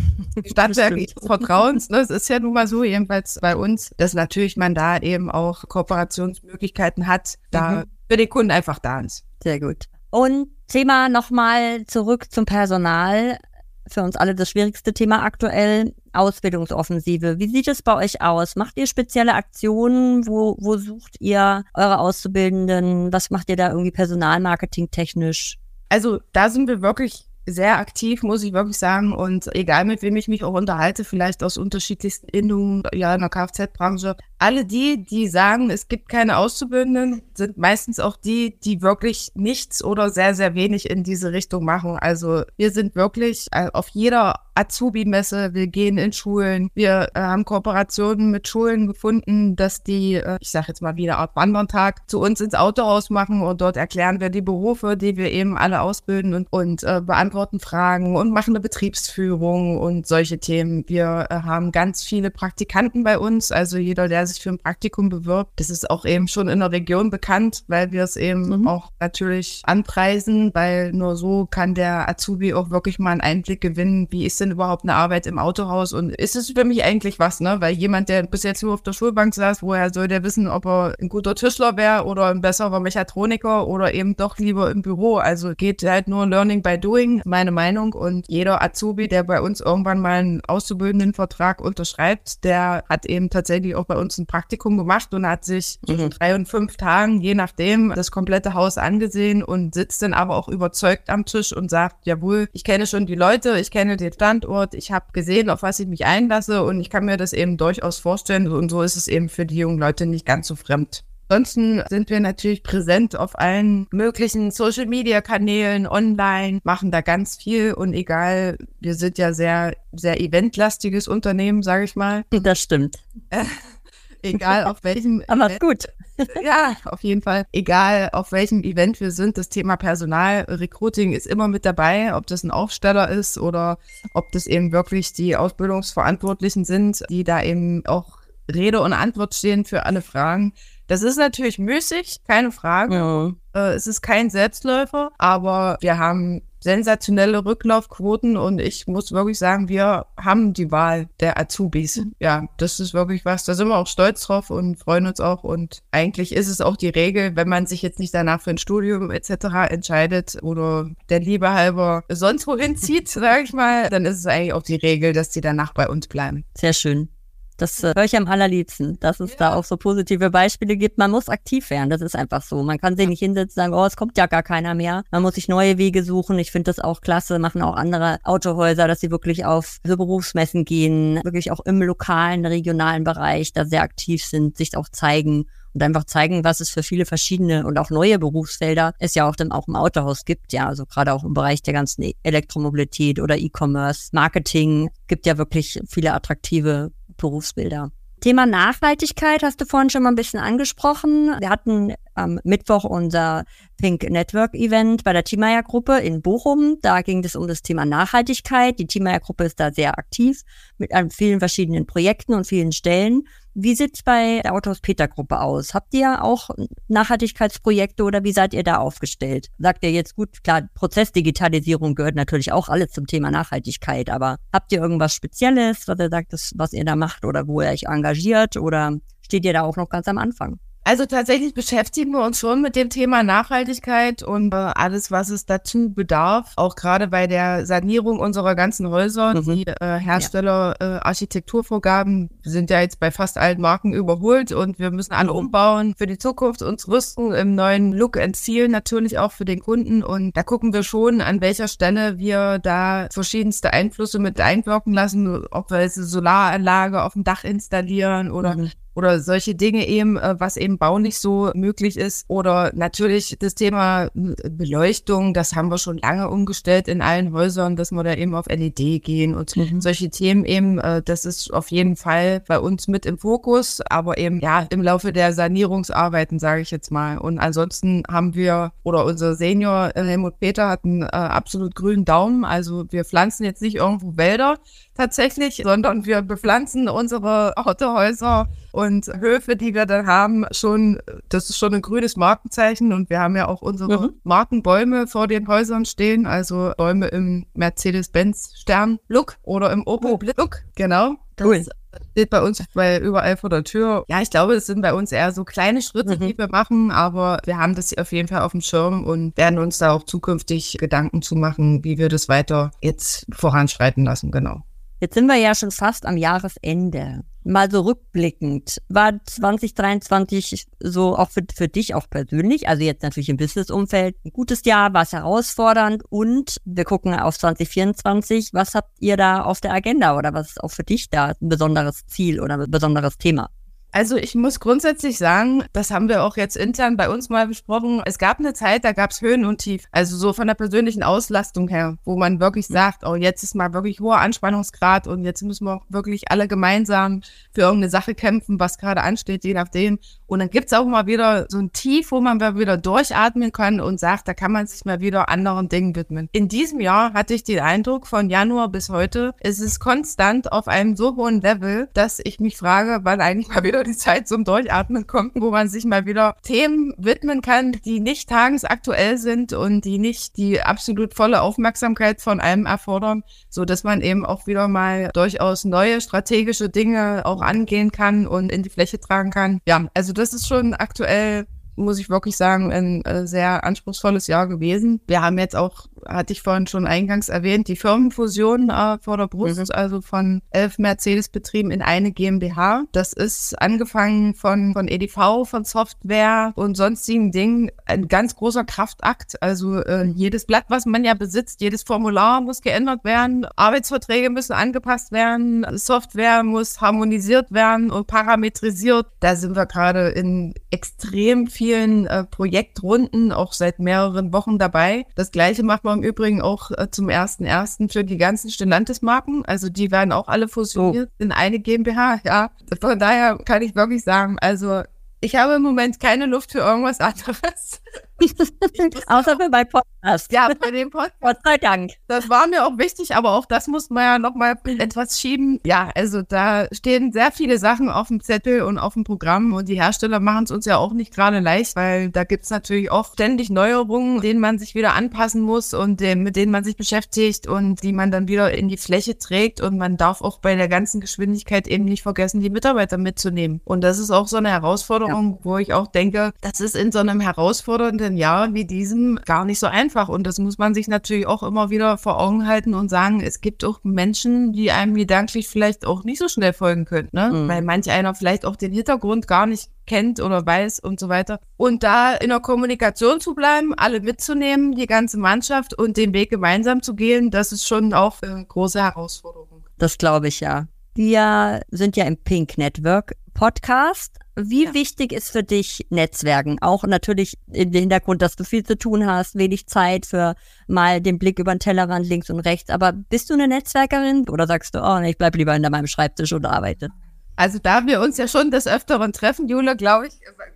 Stadtwerke 0.45 0.99
ihres 0.99 1.25
Vertrauens, 1.25 1.91
ne? 1.91 1.99
das 1.99 2.11
ist 2.11 2.29
ja 2.29 2.41
nun 2.41 2.55
mal 2.55 2.67
so, 2.67 2.83
jedenfalls 2.83 3.39
bei 3.41 3.55
uns, 3.55 3.93
dass 3.99 4.15
natürlich 4.15 4.57
man 4.57 4.75
da 4.75 4.99
eben 4.99 5.31
auch 5.31 5.69
Kooperationsmöglichkeiten 5.69 7.07
hat, 7.07 7.35
da 7.53 7.71
mhm 7.71 7.84
für 8.09 8.17
den 8.17 8.29
Kunden 8.29 8.51
einfach 8.51 8.79
da 8.79 9.01
ist. 9.01 9.25
Sehr 9.43 9.61
gut. 9.61 9.85
Und 10.11 10.49
Thema 10.69 11.09
nochmal 11.09 11.85
zurück 11.87 12.31
zum 12.31 12.45
Personal. 12.45 13.39
Für 13.87 14.03
uns 14.03 14.17
alle 14.17 14.35
das 14.35 14.49
schwierigste 14.49 14.95
Thema 14.95 15.23
aktuell, 15.23 15.95
Ausbildungsoffensive. 16.15 17.39
Wie 17.39 17.49
sieht 17.49 17.69
es 17.69 17.83
bei 17.83 17.95
euch 17.95 18.23
aus? 18.23 18.57
Macht 18.57 18.79
ihr 18.79 18.87
spezielle 18.87 19.35
Aktionen? 19.35 20.27
Wo, 20.27 20.57
wo 20.59 20.79
sucht 20.79 21.17
ihr 21.21 21.65
eure 21.75 21.99
Auszubildenden? 21.99 23.13
Was 23.13 23.31
macht 23.31 23.51
ihr 23.51 23.57
da 23.57 23.69
irgendwie 23.71 23.91
personalmarketing 23.91 24.91
technisch? 24.91 25.59
Also 25.91 26.21
da 26.33 26.49
sind 26.49 26.67
wir 26.67 26.81
wirklich 26.81 27.29
sehr 27.47 27.79
aktiv, 27.79 28.23
muss 28.23 28.43
ich 28.43 28.53
wirklich 28.53 28.79
sagen. 28.79 29.13
Und 29.13 29.55
egal 29.55 29.85
mit 29.85 30.03
wem 30.03 30.17
ich 30.17 30.29
mich 30.29 30.45
auch 30.45 30.55
unterhalte, 30.55 31.05
vielleicht 31.05 31.43
aus 31.43 31.57
unterschiedlichsten 31.57 32.29
Innungen, 32.29 32.83
ja, 32.93 33.15
in 33.15 33.21
der 33.21 33.31
Kfz-Branche, 33.31 34.17
alle 34.39 34.65
die, 34.65 35.05
die 35.05 35.29
sagen, 35.29 35.71
es 35.71 35.89
gibt 35.89 36.09
keine 36.09 36.39
Auszubildenden, 36.39 37.23
sind 37.35 37.57
meistens 37.57 38.01
auch 38.01 38.17
die, 38.17 38.59
die 38.61 38.83
wirklich 38.83 39.31
nichts 39.35 39.85
oder 39.85 40.11
sehr, 40.11 40.35
sehr 40.35 40.55
wenig 40.55 40.91
in 40.91 41.05
diese 41.05 41.33
Richtung 41.33 41.65
machen. 41.65 41.99
Also 41.99 42.43
wir 42.57 42.71
sind 42.71 42.95
wirklich 42.95 43.47
äh, 43.53 43.71
auf 43.73 43.89
jeder 43.89 44.41
Azubi-Messe, 44.55 45.55
wir 45.55 45.67
gehen 45.67 45.99
in 45.99 46.13
Schulen, 46.13 46.71
wir 46.75 47.09
äh, 47.15 47.21
haben 47.21 47.45
Kooperationen 47.45 48.31
mit 48.31 48.47
Schulen 48.47 48.87
gefunden, 48.87 49.57
dass 49.57 49.83
die, 49.83 50.15
äh, 50.15 50.39
ich 50.41 50.51
sage 50.51 50.67
jetzt 50.69 50.83
mal 50.83 50.97
wieder 50.97 51.19
Art 51.19 51.35
Wandertag, 51.35 52.09
zu 52.09 52.21
uns 52.21 52.41
ins 52.41 52.55
Autohaus 52.55 53.11
machen 53.11 53.43
und 53.43 53.61
dort 53.61 53.77
erklären 53.77 54.21
wir 54.21 54.31
die 54.31 54.43
Berufe, 54.43 54.97
die 54.97 55.17
wir 55.17 55.33
eben 55.33 55.59
alle 55.59 55.81
ausbilden 55.81 56.35
und, 56.35 56.47
und 56.51 56.83
äh, 56.85 57.01
beantworten 57.01 57.59
Fragen 57.59 58.17
und 58.17 58.31
machen 58.31 58.53
eine 58.53 58.61
Betriebsführung 58.61 59.79
und 59.79 60.07
solche 60.07 60.39
Themen. 60.39 60.85
Wir 60.87 61.27
äh, 61.31 61.35
haben 61.35 61.73
ganz 61.73 62.05
viele 62.05 62.31
Praktikanten 62.31 63.03
bei 63.03 63.19
uns, 63.19 63.51
also 63.51 63.79
jeder, 63.79 64.09
der 64.09 64.27
sich 64.27 64.41
für 64.41 64.51
ein 64.51 64.59
Praktikum 64.59 65.09
bewirbt, 65.09 65.53
das 65.57 65.71
ist 65.71 65.91
auch 65.91 66.05
eben 66.05 66.29
schon 66.29 66.49
in 66.49 66.61
der 66.61 66.71
Region 66.71 67.11
bekannt, 67.11 67.65
weil 67.67 67.91
wir 67.91 68.05
es 68.05 68.17
eben 68.17 68.61
mhm. 68.61 68.69
auch 68.69 68.93
natürlich 69.01 69.63
anpreisen, 69.65 70.53
weil 70.55 70.93
nur 70.93 71.17
so 71.17 71.47
kann 71.47 71.75
der 71.75 72.09
Azubi 72.09 72.55
auch 72.55 72.71
wirklich 72.71 72.99
mal 72.99 73.13
einen 73.13 73.21
Einblick 73.21 73.61
gewinnen, 73.61 74.07
wie 74.11 74.27
ist 74.27 74.44
denn 74.45 74.53
überhaupt 74.53 74.85
eine 74.85 74.95
Arbeit 74.95 75.27
im 75.27 75.39
Autohaus 75.39 75.93
und 75.93 76.11
ist 76.11 76.37
es 76.37 76.51
für 76.51 76.65
mich 76.65 76.85
eigentlich 76.85 77.19
was, 77.19 77.41
ne? 77.41 77.57
Weil 77.61 77.75
jemand, 77.75 78.09
der 78.09 78.23
bis 78.25 78.43
jetzt 78.43 78.63
nur 78.63 78.75
auf 78.75 78.83
der 78.83 78.93
Schulbank 78.93 79.35
saß, 79.35 79.63
woher 79.63 79.93
soll 79.93 80.09
der 80.09 80.23
wissen, 80.23 80.49
ob 80.49 80.67
er 80.67 80.95
ein 81.01 81.09
guter 81.09 81.35
Tischler 81.35 81.77
wäre 81.77 82.05
oder 82.05 82.27
ein 82.27 82.41
besserer 82.41 82.81
Mechatroniker 82.81 83.67
oder 83.67 83.95
eben 83.95 84.17
doch 84.17 84.39
lieber 84.39 84.71
im 84.71 84.83
Büro? 84.83 85.17
Also 85.17 85.55
geht 85.57 85.83
halt 85.83 86.09
nur 86.09 86.27
Learning 86.27 86.63
by 86.63 86.79
Doing, 86.79 87.23
meine 87.25 87.51
Meinung. 87.51 87.93
Und 87.93 88.27
jeder 88.29 88.63
Azubi, 88.63 89.09
der 89.09 89.25
bei 89.25 89.41
uns 89.41 89.61
irgendwann 89.61 90.01
mal 90.01 90.21
einen 90.21 90.43
Auszubildendenvertrag 90.47 91.61
unterschreibt, 91.61 92.45
der 92.45 92.85
hat 92.89 93.07
eben 93.07 93.31
tatsächlich 93.31 93.75
auch 93.75 93.87
bei 93.87 93.97
uns 93.97 94.19
ein 94.19 94.27
Praktikum 94.27 94.77
gemacht 94.77 95.13
und 95.15 95.27
hat 95.27 95.45
sich 95.45 95.79
mhm. 95.89 96.11
drei 96.11 96.35
und 96.35 96.49
fünf 96.49 96.77
Tagen, 96.77 97.21
je 97.21 97.35
nachdem, 97.35 97.93
das 97.95 98.11
komplette 98.11 98.55
Haus 98.55 98.79
angesehen 98.79 99.43
und 99.43 99.75
sitzt 99.75 100.03
dann 100.03 100.15
aber 100.15 100.37
auch 100.37 100.49
überzeugt 100.49 101.11
am 101.11 101.25
Tisch 101.25 101.53
und 101.53 101.71
sagt, 101.71 102.07
jawohl, 102.07 102.49
ich 102.53 102.65
kenne 102.65 102.87
schon 102.87 103.07
die 103.07 103.15
Leute, 103.15 103.59
ich 103.59 103.71
kenne 103.71 103.97
den 103.97 104.13
Standort, 104.35 104.75
ich 104.75 104.91
habe 104.91 105.07
gesehen, 105.13 105.49
auf 105.49 105.63
was 105.63 105.79
ich 105.79 105.87
mich 105.87 106.07
einlasse 106.07 106.65
und 106.65 106.81
ich 106.81 106.91
kann 106.91 107.05
mir 107.05 107.17
das 107.17 107.33
eben 107.33 107.57
durchaus 107.57 107.99
vorstellen 107.99 108.49
und 108.49 108.69
so 108.69 108.83
ist 108.83 108.97
es 108.97 109.07
eben 109.07 109.29
für 109.29 109.47
die 109.47 109.57
jungen 109.57 109.79
Leute 109.79 110.07
nicht 110.07 110.27
ganz 110.27 110.49
so 110.49 110.57
fremd. 110.57 111.05
Ansonsten 111.29 111.83
sind 111.89 112.11
wir 112.11 112.21
natürlich 112.21 112.65
präsent 112.65 113.17
auf 113.17 113.39
allen 113.39 113.87
möglichen 113.93 114.51
Social 114.51 114.87
Media 114.87 115.21
Kanälen, 115.21 115.87
online, 115.87 116.61
machen 116.65 116.91
da 116.91 117.01
ganz 117.01 117.37
viel 117.37 117.75
und 117.75 117.95
egal, 117.95 118.59
wir 118.81 118.95
sind 118.95 119.19
ja 119.19 119.33
sehr, 119.33 119.75
sehr 119.93 120.21
eventlastiges 120.21 121.07
Unternehmen, 121.07 121.63
sage 121.63 121.85
ich 121.85 121.95
mal. 121.95 122.25
Das 122.31 122.61
stimmt. 122.61 122.97
Egal 124.23 124.65
auf 124.65 124.83
welchem. 124.85 125.23
Aber 125.29 125.47
Event, 125.47 125.61
gut. 125.61 125.85
ja, 126.43 126.77
auf 126.85 127.03
jeden 127.03 127.23
Fall. 127.23 127.47
Egal 127.53 128.11
auf 128.13 128.33
welchem 128.33 128.63
Event 128.63 129.01
wir 129.01 129.11
sind, 129.11 129.39
das 129.39 129.49
Thema 129.49 129.77
Personal, 129.77 130.43
Recruiting 130.49 131.13
ist 131.13 131.27
immer 131.27 131.49
mit 131.49 131.65
dabei, 131.65 132.15
ob 132.15 132.27
das 132.27 132.45
ein 132.45 132.51
Aufsteller 132.51 133.09
ist 133.09 133.39
oder 133.39 133.79
ob 134.13 134.31
das 134.33 134.47
eben 134.47 134.73
wirklich 134.73 135.13
die 135.13 135.37
Ausbildungsverantwortlichen 135.37 136.65
sind, 136.65 137.05
die 137.09 137.25
da 137.25 137.43
eben 137.43 137.85
auch 137.87 138.19
Rede 138.53 138.81
und 138.81 138.93
Antwort 138.93 139.35
stehen 139.35 139.65
für 139.65 139.87
alle 139.87 140.03
Fragen. 140.03 140.53
Das 140.87 141.03
ist 141.03 141.17
natürlich 141.17 141.59
müßig, 141.59 142.21
keine 142.27 142.53
Frage. 142.53 142.95
Ja. 142.95 143.33
Äh, 143.55 143.75
es 143.75 143.87
ist 143.87 144.03
kein 144.03 144.29
Selbstläufer, 144.29 145.13
aber 145.19 145.79
wir 145.81 145.99
haben 145.99 146.43
sensationelle 146.65 147.45
Rücklaufquoten 147.45 148.37
und 148.37 148.59
ich 148.59 148.87
muss 148.87 149.13
wirklich 149.13 149.39
sagen, 149.39 149.69
wir 149.69 150.07
haben 150.17 150.55
die 150.55 150.73
Wahl 150.73 151.09
der 151.21 151.39
Azubis. 151.39 151.99
Mhm. 151.99 152.15
Ja, 152.19 152.49
das 152.57 152.81
ist 152.81 152.95
wirklich 152.95 153.25
was, 153.25 153.45
da 153.45 153.55
sind 153.55 153.69
wir 153.69 153.77
auch 153.77 153.87
stolz 153.87 154.23
drauf 154.23 154.51
und 154.51 154.79
freuen 154.79 155.07
uns 155.07 155.21
auch 155.21 155.45
und 155.45 155.83
eigentlich 155.93 156.35
ist 156.35 156.49
es 156.49 156.63
auch 156.63 156.77
die 156.77 156.89
Regel, 156.89 157.37
wenn 157.37 157.49
man 157.49 157.67
sich 157.67 157.83
jetzt 157.83 157.99
nicht 157.99 158.15
danach 158.15 158.41
für 158.41 158.51
ein 158.51 158.59
Studium 158.59 159.11
etc. 159.11 159.47
entscheidet 159.69 160.39
oder 160.43 160.91
der 161.11 161.21
Liebe 161.21 161.53
halber 161.53 162.03
sonst 162.09 162.47
wohin 162.47 162.77
zieht, 162.79 163.09
sage 163.09 163.43
ich 163.43 163.53
mal, 163.53 163.91
dann 163.91 164.07
ist 164.07 164.19
es 164.19 164.27
eigentlich 164.27 164.55
auch 164.55 164.63
die 164.63 164.77
Regel, 164.77 165.13
dass 165.13 165.29
die 165.29 165.43
danach 165.43 165.75
bei 165.75 165.89
uns 165.89 166.09
bleiben. 166.09 166.45
Sehr 166.57 166.73
schön. 166.73 167.14
Das 167.57 167.83
äh, 167.85 167.93
höre 167.95 168.05
ich 168.05 168.17
am 168.17 168.27
allerliebsten, 168.27 168.99
dass 169.01 169.21
es 169.21 169.33
ja. 169.33 169.37
da 169.39 169.55
auch 169.55 169.65
so 169.65 169.77
positive 169.77 170.31
Beispiele 170.31 170.77
gibt. 170.77 170.99
Man 170.99 171.11
muss 171.11 171.29
aktiv 171.29 171.71
werden, 171.71 171.89
das 171.89 172.01
ist 172.01 172.17
einfach 172.17 172.43
so. 172.43 172.63
Man 172.63 172.79
kann 172.79 172.97
sich 172.97 173.09
nicht 173.09 173.21
hinsetzen 173.21 173.51
und 173.51 173.55
sagen, 173.55 173.75
oh, 173.75 173.85
es 173.85 173.97
kommt 173.97 174.19
ja 174.19 174.27
gar 174.27 174.43
keiner 174.43 174.75
mehr. 174.75 175.05
Man 175.11 175.23
muss 175.23 175.35
sich 175.35 175.49
neue 175.49 175.79
Wege 175.79 176.03
suchen. 176.03 176.39
Ich 176.39 176.51
finde 176.51 176.71
das 176.71 176.81
auch 176.81 177.01
klasse, 177.01 177.39
machen 177.39 177.63
auch 177.63 177.77
andere 177.77 178.19
Autohäuser, 178.25 178.89
dass 178.89 179.01
sie 179.01 179.11
wirklich 179.11 179.45
auf 179.45 179.79
so 179.85 179.97
Berufsmessen 179.97 180.65
gehen, 180.65 181.21
wirklich 181.23 181.53
auch 181.53 181.61
im 181.61 181.81
lokalen, 181.81 182.45
regionalen 182.45 183.05
Bereich 183.05 183.53
da 183.53 183.65
sehr 183.65 183.83
aktiv 183.83 184.25
sind, 184.25 184.57
sich 184.57 184.77
auch 184.77 184.89
zeigen 184.89 185.47
und 185.75 185.83
einfach 185.83 186.05
zeigen, 186.05 186.45
was 186.45 186.61
es 186.61 186.71
für 186.71 186.83
viele 186.83 187.05
verschiedene 187.05 187.67
und 187.67 187.79
auch 187.79 187.91
neue 187.91 188.19
Berufsfelder 188.19 188.95
es 188.99 189.15
ja 189.15 189.29
auch 189.29 189.37
dann 189.37 189.53
auch 189.53 189.69
im 189.69 189.77
Autohaus 189.77 190.25
gibt. 190.25 190.53
Ja, 190.53 190.69
also 190.69 190.87
gerade 190.87 191.13
auch 191.13 191.25
im 191.25 191.35
Bereich 191.35 191.63
der 191.63 191.75
ganzen 191.75 192.13
Elektromobilität 192.23 193.21
oder 193.21 193.37
E-Commerce, 193.37 194.11
Marketing 194.13 194.91
gibt 195.09 195.27
ja 195.27 195.37
wirklich 195.37 195.81
viele 195.89 196.15
attraktive 196.15 196.93
Berufsbilder. 197.25 197.91
Thema 198.21 198.45
Nachhaltigkeit 198.45 199.43
hast 199.43 199.63
du 199.63 199.65
vorhin 199.65 199.89
schon 199.89 200.03
mal 200.03 200.11
ein 200.11 200.15
bisschen 200.15 200.41
angesprochen. 200.41 201.35
Wir 201.41 201.49
hatten 201.49 201.95
am 202.15 202.39
Mittwoch 202.45 202.85
unser 202.85 203.45
Pink 203.79 204.03
Network 204.11 204.55
Event 204.55 205.05
bei 205.05 205.15
der 205.15 205.25
Thiemeyer 205.25 205.63
Gruppe 205.63 205.99
in 206.01 206.21
Bochum. 206.21 206.77
Da 206.83 207.01
ging 207.01 207.25
es 207.25 207.35
um 207.35 207.49
das 207.49 207.63
Thema 207.63 207.87
Nachhaltigkeit. 207.87 208.79
Die 208.79 208.87
Thiemeyer 208.87 209.21
Gruppe 209.21 209.45
ist 209.45 209.59
da 209.59 209.73
sehr 209.73 209.99
aktiv 209.99 210.43
mit 210.77 210.91
vielen 211.11 211.39
verschiedenen 211.39 211.87
Projekten 211.87 212.35
und 212.35 212.47
vielen 212.47 212.73
Stellen. 212.73 213.25
Wie 213.57 213.77
sieht's 213.77 214.03
bei 214.03 214.41
der 214.43 214.53
Autohaus 214.53 214.81
Peter 214.81 215.07
Gruppe 215.07 215.41
aus? 215.41 215.75
Habt 215.75 215.95
ihr 215.95 216.25
auch 216.25 216.51
Nachhaltigkeitsprojekte 216.89 218.03
oder 218.03 218.25
wie 218.25 218.33
seid 218.33 218.53
ihr 218.53 218.65
da 218.65 218.79
aufgestellt? 218.79 219.49
Sagt 219.59 219.85
ihr 219.85 219.93
jetzt 219.93 220.17
gut, 220.17 220.43
klar, 220.43 220.63
Prozessdigitalisierung 220.75 221.95
gehört 221.95 222.17
natürlich 222.17 222.51
auch 222.51 222.69
alles 222.69 222.91
zum 222.91 223.07
Thema 223.07 223.31
Nachhaltigkeit, 223.31 224.11
aber 224.11 224.39
habt 224.53 224.73
ihr 224.73 224.81
irgendwas 224.81 225.15
Spezielles, 225.15 225.87
was 225.87 226.01
ihr 226.01 226.09
sagt, 226.09 226.33
was 226.57 226.73
ihr 226.73 226.85
da 226.85 226.97
macht 226.97 227.25
oder 227.25 227.47
wo 227.47 227.61
ihr 227.61 227.69
euch 227.69 227.85
engagiert 227.85 228.57
oder 228.57 228.99
steht 229.21 229.45
ihr 229.45 229.53
da 229.53 229.63
auch 229.63 229.77
noch 229.77 229.89
ganz 229.89 230.09
am 230.09 230.19
Anfang? 230.19 230.59
Also 230.87 231.07
tatsächlich 231.07 231.55
beschäftigen 231.55 232.13
wir 232.13 232.23
uns 232.23 232.39
schon 232.39 232.61
mit 232.61 232.77
dem 232.77 232.91
Thema 232.91 233.23
Nachhaltigkeit 233.23 234.23
und 234.23 234.53
äh, 234.53 234.57
alles, 234.57 235.11
was 235.11 235.31
es 235.31 235.47
dazu 235.47 235.91
bedarf. 235.91 236.53
Auch 236.57 236.77
gerade 236.77 237.09
bei 237.09 237.27
der 237.27 237.65
Sanierung 237.65 238.19
unserer 238.19 238.55
ganzen 238.55 238.91
Häuser. 238.91 239.35
Mhm. 239.35 239.55
Die 239.55 239.67
äh, 239.67 239.99
Hersteller 239.99 240.77
äh, 240.81 240.85
Architekturvorgaben 240.85 242.29
sind 242.43 242.69
ja 242.69 242.83
jetzt 242.83 243.01
bei 243.01 243.11
fast 243.11 243.39
allen 243.39 243.63
Marken 243.63 243.95
überholt 243.95 244.53
und 244.53 244.79
wir 244.79 244.91
müssen 244.91 245.15
alle 245.15 245.31
mhm. 245.31 245.39
umbauen 245.39 245.95
für 245.97 246.07
die 246.07 246.19
Zukunft, 246.19 246.61
uns 246.61 246.87
rüsten 246.87 247.33
im 247.33 247.55
neuen 247.55 247.93
Look 247.95 248.19
and 248.19 248.37
Ziel 248.37 248.69
natürlich 248.69 249.19
auch 249.19 249.33
für 249.33 249.47
den 249.47 249.61
Kunden. 249.61 250.03
Und 250.03 250.37
da 250.37 250.43
gucken 250.43 250.75
wir 250.75 250.83
schon, 250.83 251.23
an 251.23 251.41
welcher 251.41 251.69
Stelle 251.69 252.19
wir 252.19 252.59
da 252.59 253.09
verschiedenste 253.11 253.73
Einflüsse 253.73 254.19
mit 254.19 254.39
einwirken 254.39 254.93
lassen, 254.93 255.47
ob 255.51 255.71
wir 255.71 255.81
jetzt 255.81 255.97
eine 255.97 256.07
Solaranlage 256.07 257.03
auf 257.03 257.15
dem 257.15 257.25
Dach 257.25 257.43
installieren 257.43 258.31
oder 258.31 258.55
mhm 258.55 258.71
oder 258.95 259.21
solche 259.21 259.55
Dinge 259.55 259.87
eben, 259.87 260.17
äh, 260.17 260.37
was 260.39 260.57
eben 260.57 260.79
baulich 260.79 261.19
so 261.19 261.51
möglich 261.55 261.97
ist. 261.97 262.25
Oder 262.29 262.73
natürlich 262.75 263.37
das 263.39 263.55
Thema 263.55 264.05
äh, 264.07 264.11
Beleuchtung, 264.51 265.35
das 265.35 265.55
haben 265.55 265.71
wir 265.71 265.79
schon 265.79 265.99
lange 265.99 266.29
umgestellt 266.31 266.89
in 266.89 267.03
allen 267.03 267.33
Häusern, 267.33 267.77
dass 267.77 267.93
wir 267.93 268.05
da 268.05 268.15
eben 268.15 268.35
auf 268.35 268.47
LED 268.47 269.03
gehen 269.03 269.35
und 269.35 269.57
mhm. 269.57 269.81
solche 269.81 270.11
Themen 270.11 270.45
eben, 270.45 270.79
äh, 270.79 271.03
das 271.03 271.25
ist 271.25 271.53
auf 271.53 271.71
jeden 271.71 271.97
Fall 271.97 272.43
bei 272.47 272.59
uns 272.59 272.89
mit 272.89 273.07
im 273.07 273.19
Fokus, 273.19 273.81
aber 273.81 274.19
eben 274.19 274.41
ja 274.41 274.67
im 274.71 274.83
Laufe 274.83 275.13
der 275.13 275.33
Sanierungsarbeiten, 275.33 276.39
sage 276.39 276.63
ich 276.63 276.71
jetzt 276.71 276.91
mal. 276.91 277.19
Und 277.19 277.39
ansonsten 277.39 278.03
haben 278.09 278.35
wir, 278.35 278.73
oder 278.83 279.05
unser 279.05 279.35
Senior 279.35 279.91
Helmut 279.95 280.39
Peter 280.39 280.69
hat 280.69 280.85
einen 280.85 281.03
äh, 281.03 281.07
absolut 281.07 281.75
grünen 281.75 282.05
Daumen. 282.05 282.45
Also 282.45 282.85
wir 282.91 283.05
pflanzen 283.05 283.45
jetzt 283.45 283.63
nicht 283.63 283.77
irgendwo 283.77 284.17
Wälder, 284.17 284.59
tatsächlich, 284.95 285.61
sondern 285.65 286.07
wir 286.07 286.23
bepflanzen 286.23 286.89
unsere 286.89 287.57
Autohäuser 287.57 288.49
und 288.73 288.84
Höfe, 288.85 289.57
die 289.57 289.75
wir 289.75 289.87
dann 289.87 290.07
haben, 290.07 290.47
schon, 290.51 291.01
das 291.29 291.51
ist 291.51 291.59
schon 291.59 291.75
ein 291.75 291.83
grünes 291.83 292.17
Markenzeichen 292.17 292.93
und 292.93 293.11
wir 293.11 293.21
haben 293.21 293.37
ja 293.37 293.49
auch 293.49 293.63
unsere 293.63 294.01
mhm. 294.01 294.15
Markenbäume 294.23 295.07
vor 295.07 295.27
den 295.29 295.49
Häusern 295.49 295.85
stehen, 295.85 296.27
also 296.27 296.73
Bäume 296.77 297.09
im 297.09 297.47
Mercedes-Benz-Stern-Look 297.55 299.37
oder 299.43 299.73
im 299.73 299.87
Opel-Look, 299.87 300.63
genau. 300.75 301.17
Das 301.37 301.47
cool. 301.47 301.65
steht 302.13 302.31
bei 302.31 302.41
uns 302.43 302.63
bei 302.75 303.01
überall 303.01 303.37
vor 303.37 303.51
der 303.51 303.65
Tür. 303.65 304.05
Ja, 304.09 304.21
ich 304.21 304.31
glaube, 304.31 304.55
es 304.55 304.67
sind 304.67 304.83
bei 304.83 304.95
uns 304.95 305.11
eher 305.11 305.33
so 305.33 305.45
kleine 305.45 305.83
Schritte, 305.83 306.17
mhm. 306.17 306.21
die 306.21 306.39
wir 306.39 306.49
machen, 306.49 306.91
aber 306.91 307.41
wir 307.45 307.59
haben 307.59 307.75
das 307.75 307.97
auf 307.99 308.13
jeden 308.13 308.29
Fall 308.29 308.43
auf 308.43 308.53
dem 308.53 308.61
Schirm 308.61 309.05
und 309.05 309.37
werden 309.37 309.59
uns 309.59 309.79
da 309.79 309.93
auch 309.93 310.05
zukünftig 310.05 310.77
Gedanken 310.79 311.23
zu 311.23 311.35
machen, 311.35 311.83
wie 311.83 311.99
wir 311.99 312.09
das 312.09 312.29
weiter 312.29 312.71
jetzt 312.81 313.27
voranschreiten 313.33 314.05
lassen, 314.05 314.31
genau. 314.31 314.63
Jetzt 315.01 315.15
sind 315.15 315.27
wir 315.27 315.37
ja 315.37 315.55
schon 315.55 315.71
fast 315.71 316.07
am 316.07 316.17
Jahresende. 316.17 317.25
Mal 317.43 317.71
so 317.71 317.83
rückblickend, 317.83 318.79
war 318.89 319.13
2023 319.23 320.67
so 320.81 321.19
auch 321.19 321.31
für, 321.31 321.43
für 321.55 321.69
dich 321.69 321.95
auch 321.95 322.09
persönlich, 322.09 322.69
also 322.69 322.85
jetzt 322.85 323.03
natürlich 323.03 323.29
im 323.29 323.37
Business-Umfeld, 323.37 324.17
ein 324.25 324.31
gutes 324.33 324.65
Jahr, 324.65 324.95
war 324.95 325.03
es 325.03 325.13
herausfordernd 325.13 326.05
und 326.09 326.57
wir 326.65 326.85
gucken 326.85 327.13
auf 327.13 327.39
2024. 327.39 328.51
Was 328.55 328.75
habt 328.75 328.93
ihr 329.01 329.19
da 329.19 329.43
auf 329.43 329.61
der 329.61 329.75
Agenda 329.75 330.17
oder 330.17 330.33
was 330.33 330.51
ist 330.51 330.63
auch 330.63 330.71
für 330.71 330.85
dich 330.85 331.11
da 331.11 331.35
ein 331.39 331.49
besonderes 331.49 332.07
Ziel 332.07 332.41
oder 332.41 332.59
ein 332.59 332.71
besonderes 332.71 333.19
Thema? 333.19 333.51
Also 333.95 334.17
ich 334.17 334.35
muss 334.35 334.59
grundsätzlich 334.59 335.19
sagen, 335.19 335.63
das 335.73 335.93
haben 335.93 336.09
wir 336.09 336.25
auch 336.25 336.37
jetzt 336.37 336.57
intern 336.57 336.97
bei 336.97 337.09
uns 337.09 337.29
mal 337.29 337.47
besprochen. 337.47 338.03
Es 338.05 338.19
gab 338.19 338.41
eine 338.41 338.53
Zeit, 338.53 338.85
da 338.85 338.91
gab 338.91 339.13
es 339.13 339.21
Höhen 339.21 339.45
und 339.45 339.59
Tief. 339.59 339.85
Also 339.93 340.17
so 340.17 340.33
von 340.33 340.49
der 340.49 340.55
persönlichen 340.55 341.05
Auslastung 341.05 341.69
her, 341.69 341.97
wo 342.05 342.17
man 342.17 342.41
wirklich 342.41 342.67
sagt, 342.67 343.07
oh, 343.07 343.15
jetzt 343.15 343.45
ist 343.45 343.55
mal 343.55 343.73
wirklich 343.73 344.01
hoher 344.01 344.19
Anspannungsgrad 344.19 345.07
und 345.07 345.25
jetzt 345.25 345.43
müssen 345.43 345.67
wir 345.67 345.81
wirklich 345.89 346.29
alle 346.29 346.49
gemeinsam 346.49 347.21
für 347.53 347.61
irgendeine 347.61 347.89
Sache 347.89 348.17
kämpfen, 348.17 348.59
was 348.59 348.79
gerade 348.79 349.01
ansteht, 349.01 349.45
je 349.45 349.55
nachdem. 349.55 350.01
Und 350.27 350.39
dann 350.39 350.51
gibt's 350.51 350.73
auch 350.73 350.87
mal 350.87 351.07
wieder 351.07 351.47
so 351.49 351.59
ein 351.59 351.73
Tief, 351.73 352.13
wo 352.13 352.21
man 352.21 352.39
mal 352.39 352.59
wieder 352.59 352.77
durchatmen 352.77 353.53
kann 353.53 353.81
und 353.81 354.01
sagt, 354.01 354.29
da 354.29 354.35
kann 354.35 354.53
man 354.53 354.67
sich 354.67 354.85
mal 354.85 355.01
wieder 355.01 355.29
anderen 355.29 355.69
Dingen 355.69 355.95
widmen. 355.97 356.29
In 356.33 356.49
diesem 356.49 356.81
Jahr 356.81 357.13
hatte 357.13 357.35
ich 357.35 357.45
den 357.45 357.61
Eindruck, 357.61 358.07
von 358.07 358.31
Januar 358.31 358.69
bis 358.69 358.89
heute 358.89 359.35
ist 359.43 359.61
es 359.61 359.81
konstant 359.81 360.53
auf 360.53 360.69
einem 360.69 360.97
so 360.97 361.17
hohen 361.17 361.41
Level, 361.41 361.89
dass 361.95 362.21
ich 362.23 362.41
mich 362.41 362.57
frage, 362.57 363.01
wann 363.03 363.21
eigentlich 363.21 363.49
mal 363.49 363.65
wieder 363.65 363.85
die 363.85 363.97
Zeit 363.97 364.29
zum 364.29 364.45
Durchatmen 364.45 365.07
kommt, 365.07 365.35
wo 365.35 365.51
man 365.51 365.69
sich 365.69 365.85
mal 365.85 366.07
wieder 366.07 366.37
Themen 366.43 366.95
widmen 366.97 367.43
kann, 367.43 367.73
die 367.85 368.01
nicht 368.01 368.29
tagesaktuell 368.29 369.19
sind 369.19 369.53
und 369.53 369.85
die 369.85 369.99
nicht 369.99 370.37
die 370.37 370.63
absolut 370.63 371.15
volle 371.15 371.43
Aufmerksamkeit 371.43 372.21
von 372.21 372.41
einem 372.41 372.67
erfordern, 372.67 373.25
so 373.51 373.65
dass 373.65 373.85
man 373.85 374.01
eben 374.01 374.25
auch 374.25 374.47
wieder 374.47 374.69
mal 374.69 375.11
durchaus 375.13 375.65
neue 375.65 376.01
strategische 376.01 376.69
Dinge 376.69 377.23
auch 377.27 377.43
angehen 377.43 377.93
kann 377.93 378.27
und 378.27 378.51
in 378.51 378.63
die 378.63 378.71
Fläche 378.71 378.99
tragen 378.99 379.31
kann. 379.31 379.61
Ja, 379.67 379.87
also 379.95 380.14
das 380.19 380.33
ist 380.33 380.47
schon 380.47 380.75
aktuell 380.75 381.47
muss 381.77 381.99
ich 381.99 382.11
wirklich 382.11 382.37
sagen, 382.37 382.73
ein 382.73 383.05
äh, 383.05 383.27
sehr 383.27 383.65
anspruchsvolles 383.65 384.27
Jahr 384.27 384.47
gewesen. 384.49 385.01
Wir 385.07 385.23
haben 385.23 385.39
jetzt 385.39 385.57
auch 385.57 385.89
hatte 386.09 386.33
ich 386.33 386.43
vorhin 386.43 386.67
schon 386.67 386.87
eingangs 386.87 387.29
erwähnt, 387.29 387.69
die 387.69 387.77
Firmenfusion 387.77 388.71
äh, 388.71 388.99
vor 388.99 389.17
der 389.17 389.29
Brust, 389.29 389.59
mhm. 389.59 389.65
also 389.71 390.01
von 390.01 390.43
elf 390.51 390.79
Mercedes-Betrieben 390.79 391.71
in 391.71 391.83
eine 391.83 392.13
GmbH. 392.13 392.85
Das 392.93 393.13
ist 393.13 393.61
angefangen 393.61 394.35
von, 394.35 394.73
von 394.73 394.89
EDV, 394.89 395.45
von 395.45 395.65
Software 395.65 396.53
und 396.57 396.77
sonstigen 396.77 397.33
Dingen 397.33 397.71
ein 397.87 398.09
ganz 398.09 398.37
großer 398.37 398.65
Kraftakt. 398.65 399.43
Also 399.43 399.81
äh, 399.81 400.05
jedes 400.05 400.47
Blatt, 400.47 400.65
was 400.69 400.87
man 400.87 401.05
ja 401.05 401.15
besitzt, 401.15 401.61
jedes 401.61 401.83
Formular 401.83 402.41
muss 402.41 402.61
geändert 402.61 403.05
werden, 403.05 403.47
Arbeitsverträge 403.57 404.31
müssen 404.31 404.53
angepasst 404.53 405.13
werden, 405.13 405.67
Software 405.77 406.43
muss 406.43 406.81
harmonisiert 406.81 407.53
werden 407.53 407.91
und 407.91 408.07
parametrisiert. 408.07 409.07
Da 409.21 409.37
sind 409.37 409.57
wir 409.57 409.67
gerade 409.67 410.09
in 410.09 410.55
extrem 410.71 411.47
vielen 411.65 412.07
äh, 412.07 412.25
Projektrunden, 412.25 413.33
auch 413.33 413.55
seit 413.55 413.79
mehreren 413.79 414.35
Wochen 414.35 414.59
dabei. 414.59 415.07
Das 415.15 415.33
gleiche 415.33 415.63
macht 415.63 415.83
man 415.85 415.99
im 416.01 416.05
Übrigen 416.05 416.43
auch 416.43 416.71
äh, 416.73 416.91
zum 416.91 417.09
ersten 417.09 417.47
ersten 417.47 417.89
für 417.89 418.05
die 418.05 418.19
ganzen 418.19 418.51
Stellantis-Marken. 418.51 419.47
Also 419.47 419.71
die 419.71 419.91
werden 419.91 420.13
auch 420.13 420.29
alle 420.29 420.47
fusioniert 420.47 421.09
oh. 421.11 421.23
in 421.23 421.33
eine 421.33 421.59
GmbH. 421.61 422.21
Ja, 422.27 422.51
von 422.83 422.99
daher 422.99 423.39
kann 423.39 423.63
ich 423.63 423.75
wirklich 423.75 424.05
sagen, 424.05 424.37
also 424.43 424.83
ich 425.23 425.37
habe 425.37 425.55
im 425.55 425.63
Moment 425.63 426.01
keine 426.01 426.27
Luft 426.27 426.53
für 426.53 426.59
irgendwas 426.59 427.01
anderes. 427.01 427.81
Außer 429.07 429.37
für 429.37 429.49
mein 429.49 429.67
Podcast. 429.67 429.94
Ja, 430.31 430.51
bei 430.61 430.71
dem 430.71 430.91
Podcast. 430.91 431.15
Gott 431.21 431.39
sei 431.45 431.57
Dank. 431.57 431.93
Das 432.07 432.29
war 432.29 432.47
mir 432.47 432.67
auch 432.67 432.79
wichtig, 432.79 433.17
aber 433.17 433.33
auch 433.33 433.47
das 433.47 433.67
muss 433.67 433.91
man 433.91 434.05
ja 434.05 434.19
nochmal 434.19 434.57
etwas 434.79 435.19
schieben. 435.19 435.61
Ja, 435.65 435.91
also 435.95 436.23
da 436.23 436.67
stehen 436.73 437.13
sehr 437.13 437.33
viele 437.33 437.59
Sachen 437.59 437.89
auf 437.89 438.09
dem 438.09 438.21
Zettel 438.21 438.63
und 438.63 438.79
auf 438.79 438.95
dem 438.95 439.05
Programm 439.05 439.53
und 439.53 439.69
die 439.69 439.81
Hersteller 439.81 440.21
machen 440.21 440.45
es 440.45 440.51
uns 440.51 440.67
ja 440.67 440.77
auch 440.77 440.93
nicht 440.93 441.15
gerade 441.15 441.41
leicht, 441.41 441.77
weil 441.77 442.11
da 442.11 442.25
gibt 442.25 442.45
es 442.45 442.51
natürlich 442.51 442.91
auch 442.91 443.13
ständig 443.15 443.51
Neuerungen, 443.51 444.21
denen 444.21 444.41
man 444.41 444.59
sich 444.59 444.75
wieder 444.75 444.95
anpassen 444.95 445.41
muss 445.41 445.73
und 445.73 446.01
mit 446.01 446.37
denen 446.37 446.53
man 446.53 446.65
sich 446.65 446.77
beschäftigt 446.77 447.47
und 447.47 447.83
die 447.83 447.93
man 447.93 448.11
dann 448.11 448.29
wieder 448.29 448.53
in 448.53 448.69
die 448.69 448.77
Fläche 448.77 449.19
trägt 449.19 449.61
und 449.61 449.79
man 449.79 449.97
darf 449.97 450.21
auch 450.21 450.39
bei 450.39 450.55
der 450.55 450.69
ganzen 450.69 451.01
Geschwindigkeit 451.01 451.67
eben 451.67 451.85
nicht 451.85 452.03
vergessen, 452.03 452.41
die 452.41 452.51
Mitarbeiter 452.51 452.99
mitzunehmen. 452.99 453.61
Und 453.65 453.83
das 453.83 453.99
ist 453.99 454.11
auch 454.11 454.29
so 454.29 454.37
eine 454.37 454.51
Herausforderung, 454.51 455.33
ja. 455.33 455.39
wo 455.43 455.59
ich 455.59 455.73
auch 455.73 455.87
denke, 455.87 456.33
das 456.41 456.61
ist 456.61 456.77
in 456.77 456.93
so 456.93 456.99
einem 456.99 457.21
herausfordernden 457.21 458.17
Jahr 458.17 458.53
wie 458.53 458.65
diesem 458.65 459.19
gar 459.25 459.45
nicht 459.45 459.59
so 459.59 459.67
einfach. 459.67 459.94
Und 459.95 460.27
das 460.27 460.39
muss 460.39 460.59
man 460.59 460.75
sich 460.75 460.89
natürlich 460.89 461.27
auch 461.27 461.43
immer 461.43 461.71
wieder 461.71 461.99
vor 461.99 462.21
Augen 462.21 462.47
halten 462.47 462.75
und 462.75 462.89
sagen, 462.89 463.21
es 463.21 463.41
gibt 463.41 463.65
auch 463.65 463.81
Menschen, 463.83 464.53
die 464.53 464.71
einem 464.71 464.95
gedanklich 464.95 465.49
vielleicht 465.49 465.87
auch 465.87 466.05
nicht 466.05 466.19
so 466.19 466.29
schnell 466.29 466.53
folgen 466.53 466.85
können, 466.85 467.09
ne? 467.13 467.31
Mhm. 467.33 467.49
Weil 467.49 467.63
manch 467.63 467.91
einer 467.91 468.15
vielleicht 468.15 468.45
auch 468.45 468.57
den 468.57 468.73
Hintergrund 468.73 469.27
gar 469.27 469.47
nicht 469.47 469.71
kennt 469.87 470.21
oder 470.21 470.45
weiß 470.45 470.81
und 470.81 470.99
so 470.99 471.09
weiter. 471.09 471.41
Und 471.57 471.83
da 471.83 472.15
in 472.15 472.31
der 472.31 472.41
Kommunikation 472.41 473.21
zu 473.21 473.35
bleiben, 473.35 473.75
alle 473.75 474.01
mitzunehmen, 474.01 474.75
die 474.75 474.87
ganze 474.87 475.19
Mannschaft 475.19 475.75
und 475.75 475.97
den 475.97 476.13
Weg 476.13 476.31
gemeinsam 476.31 476.83
zu 476.83 476.95
gehen, 476.95 477.31
das 477.31 477.53
ist 477.53 477.67
schon 477.67 477.93
auch 477.93 478.23
eine 478.23 478.45
große 478.45 478.83
Herausforderung. 478.83 479.65
Das 479.79 479.99
glaube 479.99 480.29
ich 480.29 480.41
ja. 480.41 480.67
Wir 480.95 481.63
sind 481.71 481.97
ja 481.97 482.05
im 482.05 482.17
Pink 482.17 482.57
Network 482.57 483.15
Podcast. 483.35 484.24
Wie 484.37 484.65
ja. 484.65 484.75
wichtig 484.75 485.13
ist 485.13 485.31
für 485.31 485.45
dich 485.45 485.87
Netzwerken? 485.91 486.59
Auch 486.61 486.83
natürlich 486.85 487.39
im 487.53 487.73
Hintergrund, 487.73 488.21
dass 488.21 488.35
du 488.35 488.45
viel 488.45 488.65
zu 488.65 488.77
tun 488.77 489.07
hast, 489.07 489.37
wenig 489.37 489.69
Zeit 489.69 490.07
für 490.07 490.35
mal 490.67 491.01
den 491.01 491.19
Blick 491.19 491.39
über 491.39 491.55
den 491.55 491.61
Tellerrand 491.61 492.07
links 492.07 492.31
und 492.31 492.41
rechts. 492.41 492.71
Aber 492.71 492.93
bist 492.93 493.31
du 493.31 493.35
eine 493.35 493.47
Netzwerkerin 493.47 494.29
oder 494.29 494.47
sagst 494.47 494.75
du, 494.75 494.81
oh, 494.83 495.01
ich 495.01 495.19
bleib 495.19 495.37
lieber 495.37 495.53
hinter 495.53 495.71
meinem 495.71 495.87
Schreibtisch 495.87 496.33
und 496.33 496.47
arbeite? 496.47 496.89
Also 497.37 497.59
da 497.59 497.87
wir 497.87 498.01
uns 498.01 498.17
ja 498.17 498.29
schon 498.29 498.51
des 498.51 498.67
Öfteren 498.67 499.13
treffen, 499.13 499.49
Jule, 499.49 499.77
glaube 499.77 500.09
ich, 500.09 500.15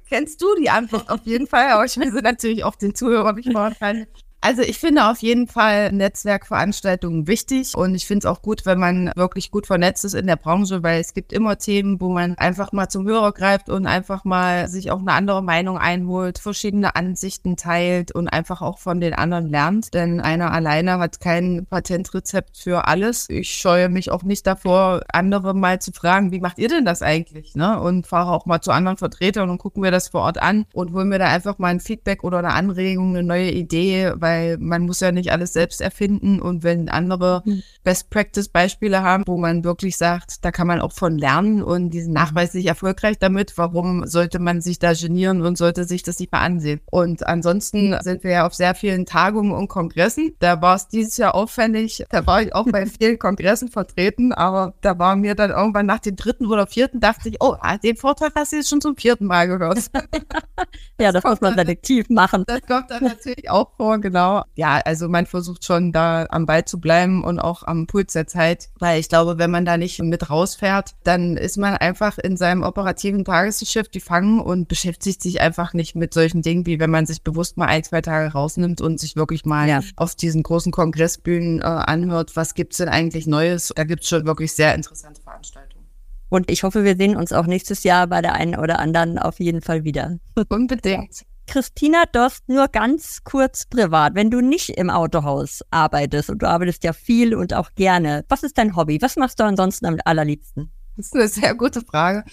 kennst 0.09 0.41
du 0.43 0.47
die 0.61 0.71
Antwort 0.71 1.09
auf 1.11 1.21
jeden 1.25 1.47
Fall. 1.47 1.71
Aber 1.71 1.85
ich 1.85 1.97
will 1.97 2.13
sie 2.13 2.23
natürlich 2.23 2.65
auch 2.65 2.77
den 2.77 2.95
Zuhörern 2.95 3.37
nicht 3.37 3.53
vorenthalten. 3.53 4.07
Also 4.41 4.63
ich 4.63 4.79
finde 4.79 5.11
auf 5.11 5.19
jeden 5.19 5.49
Fall 5.49 5.91
Netzwerkveranstaltungen 5.91 7.27
wichtig 7.27 7.75
und 7.75 7.97
ich 7.97 8.07
finde 8.07 8.21
es 8.21 8.27
auch 8.27 8.41
gut, 8.41 8.67
wenn 8.67 8.79
man 8.79 9.11
wirklich 9.17 9.51
gut 9.51 9.67
vernetzt 9.67 10.05
ist 10.05 10.15
in 10.15 10.29
der 10.29 10.37
Branche, 10.37 10.85
weil 10.85 11.01
es 11.01 11.13
gibt 11.13 11.33
immer 11.33 11.59
Themen, 11.59 12.01
wo 12.01 12.09
man 12.09 12.39
einfach 12.39 12.71
mal 12.71 12.89
zum 12.89 13.07
Hörer 13.07 13.33
greift 13.33 13.69
und 13.69 13.87
einfach 13.87 14.25
mal 14.25 14.69
sich 14.69 14.93
auch 14.93 15.01
eine 15.01 15.13
andere 15.13 15.43
Meinung 15.43 15.77
einholt, 15.77 16.39
verschiedene 16.39 16.95
Ansichten 16.95 17.57
teilt 17.57 18.13
und 18.13 18.29
einfach 18.29 18.63
auch 18.63 18.79
von 18.79 19.01
den 19.01 19.13
anderen 19.13 19.49
lernt. 19.49 19.93
Denn 19.93 20.21
einer 20.21 20.53
alleine 20.53 21.01
hat 21.01 21.19
kein 21.19 21.67
Patentrezept 21.69 22.59
für 22.59 22.87
alles. 22.87 23.29
Ich 23.29 23.51
scheue 23.51 23.89
mich 23.89 24.13
auch 24.13 24.23
nicht 24.23 24.47
davor, 24.47 25.03
andere 25.13 25.53
mal 25.53 25.81
zu 25.81 25.91
fragen, 25.91 26.31
wie 26.31 26.41
macht 26.41 26.59
ihr 26.59 26.69
denn 26.69 26.85
das 26.85 27.03
eigentlich? 27.03 27.57
Ne? 27.57 27.81
Und 27.81 28.07
fahre 28.07 28.31
auch 28.31 28.47
mal 28.47 28.61
zu 28.61 28.71
anderen 28.71 28.99
Vertretern 28.99 29.51
und 29.51 29.59
gucken 29.59 29.83
wir 29.83 29.91
das 29.91 30.09
vor 30.09 30.21
Ort 30.21 30.41
an 30.41 30.65
und 30.73 30.93
holen 30.93 31.09
mir 31.09 31.19
da 31.19 31.27
einfach 31.27 31.59
mal 31.59 31.69
ein 31.69 31.81
Feedback 31.81 32.23
oder 32.23 32.39
eine 32.39 32.53
Anregung, 32.53 33.11
eine 33.11 33.25
neue 33.25 33.51
Idee, 33.51 34.13
weil 34.15 34.28
man 34.59 34.83
muss 34.83 35.01
ja 35.01 35.13
nicht 35.13 35.33
alles 35.33 35.53
selbst 35.53 35.81
erfinden 35.81 36.41
und 36.41 36.63
wenn 36.63 36.89
andere 36.89 37.43
mhm. 37.45 37.63
Best-Practice-Beispiele 37.85 39.03
haben, 39.03 39.25
wo 39.27 39.39
man 39.39 39.65
wirklich 39.65 39.97
sagt, 39.97 40.45
da 40.45 40.51
kann 40.51 40.67
man 40.67 40.81
auch 40.81 40.93
von 40.93 41.19
lernen 41.19 41.63
und 41.63 41.91
die 41.91 42.03
sind 42.03 42.13
nachweislich 42.13 42.67
erfolgreich 42.67 43.19
damit, 43.19 43.57
warum 43.57 44.07
sollte 44.07 44.39
man 44.39 44.61
sich 44.61 44.79
da 44.79 44.93
genieren 44.93 45.43
und 45.43 45.57
sollte 45.57 45.85
sich 45.85 46.03
das 46.03 46.19
nicht 46.19 46.33
mal 46.33 46.41
ansehen? 46.41 46.81
Und 46.91 47.27
ansonsten 47.27 47.97
sind 48.03 48.25
wir 48.25 48.31
ja 48.31 48.47
auf 48.47 48.55
sehr 48.55 48.75
vielen 48.75 49.07
Tagungen 49.07 49.53
und 49.53 49.69
Kongressen. 49.69 50.35
Da 50.39 50.61
war 50.61 50.77
es 50.77 50.89
dieses 50.89 51.17
Jahr 51.17 51.35
auffällig, 51.35 52.05
da 52.11 52.27
war 52.27 52.43
ich 52.43 52.55
auch 52.55 52.67
bei 52.67 52.87
vielen 53.01 53.19
Kongressen 53.19 53.69
vertreten, 53.69 54.33
aber 54.33 54.75
da 54.81 54.99
war 54.99 55.17
mir 55.17 55.35
dann 55.35 55.51
irgendwann 55.51 55.87
nach 55.87 56.01
dem 56.01 56.17
dritten 56.17 56.47
oder 56.47 56.67
vierten, 56.67 57.01
dachte 57.01 57.29
ich, 57.29 57.37
oh, 57.41 57.57
ah, 57.61 57.79
den 57.79 57.97
Vortrag 57.97 58.33
hast 58.35 58.53
du 58.53 58.57
jetzt 58.57 58.69
schon 58.69 58.81
zum 58.81 58.97
vierten 58.97 59.27
Mal 59.27 59.49
gehört. 59.49 59.79
ja, 61.01 61.13
das, 61.13 61.23
das 61.23 61.25
muss 61.25 61.41
man 61.41 61.55
selektiv 61.55 62.09
machen. 62.11 62.45
Das 62.47 62.61
kommt 62.63 62.91
dann 62.91 63.05
natürlich 63.05 63.49
auch 63.51 63.71
vor, 63.77 63.99
genau 63.99 64.18
genau. 64.19 64.45
Ja, 64.55 64.81
also 64.85 65.09
man 65.09 65.27
versucht 65.27 65.65
schon 65.65 65.93
da 65.93 66.27
am 66.31 66.47
Ball 66.47 66.65
zu 66.65 66.81
bleiben 66.81 67.25
und 67.25 67.39
auch 67.39 67.63
am 67.63 67.87
Puls 67.87 68.13
der 68.13 68.27
Zeit, 68.27 68.69
weil 68.79 69.01
ich 69.01 69.09
glaube, 69.09 69.39
wenn 69.39 69.51
man 69.51 69.65
da 69.65 69.77
nicht 69.77 70.01
mit 70.03 70.31
rausfährt, 70.31 70.95
dann 71.05 71.37
ist 71.37 71.57
man 71.57 71.75
einfach 71.77 72.19
in 72.19 72.37
seinem 72.37 72.63
operativen 72.63 73.25
Tagesgeschäft 73.25 73.93
gefangen 73.93 74.41
und 74.41 74.69
beschäftigt 74.69 75.23
sich 75.23 75.41
einfach 75.41 75.73
nicht 75.75 75.95
mit 75.95 76.15
solchen 76.15 76.43
Dingen, 76.43 76.67
wie 76.67 76.81
wenn 76.81 76.91
man 76.91 77.07
sich 77.07 77.23
bewusst 77.23 77.57
mal 77.57 77.67
ein, 77.67 77.85
zwei 77.85 78.01
Tage 78.01 78.33
rausnimmt 78.33 78.81
und 78.81 78.99
sich 78.99 79.17
wirklich 79.17 79.45
mal 79.45 79.69
ja. 79.69 79.81
auf 79.97 80.15
diesen 80.15 80.43
großen 80.43 80.73
Kongressbühnen 80.73 81.61
äh, 81.61 81.65
anhört, 81.65 82.37
was 82.37 82.55
gibt's 82.55 82.79
denn 82.79 82.89
eigentlich 82.89 83.27
Neues? 83.27 83.73
Da 83.75 83.85
gibt's 83.85 84.09
schon 84.09 84.27
wirklich 84.27 84.53
sehr 84.53 84.75
interessante 84.75 85.23
Veranstaltungen. 85.23 85.87
Und 86.31 86.51
ich 86.51 86.63
hoffe, 86.63 86.85
wir 86.85 86.97
sehen 86.97 87.17
uns 87.17 87.33
auch 87.33 87.47
nächstes 87.47 87.85
Jahr 87.85 88.07
bei 88.07 88.21
der 88.21 88.35
einen 88.35 88.57
oder 88.57 88.81
anderen 88.81 89.19
auf 89.19 89.41
jeden 89.41 89.63
Fall 89.63 89.85
wieder. 89.85 90.19
Unbedingt. 90.49 91.25
Christina 91.49 92.05
Dost 92.13 92.47
nur 92.49 92.69
ganz 92.69 93.25
kurz 93.25 93.65
privat, 93.65 94.15
wenn 94.15 94.31
du 94.31 94.43
nicht 94.43 94.69
im 94.69 94.91
Autohaus 94.91 95.63
arbeitest 95.71 96.29
und 96.29 96.43
du 96.43 96.49
arbeitest 96.49 96.85
ja 96.85 96.93
viel 96.93 97.35
und 97.35 97.55
auch 97.55 97.71
gerne, 97.75 98.25
was 98.29 98.43
ist 98.43 98.59
dein 98.59 98.77
Hobby? 98.77 99.01
Was 99.01 99.17
machst 99.17 99.41
du 99.41 99.45
ansonsten 99.45 99.87
am 99.87 99.97
allerliebsten? 100.05 100.71
Das 100.99 101.07
ist 101.07 101.15
eine 101.15 101.29
sehr 101.29 101.55
gute 101.55 101.81
Frage. 101.81 102.25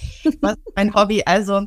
Was 0.42 0.56
ist 0.56 0.76
mein 0.76 0.94
Hobby? 0.94 1.24
Also, 1.26 1.66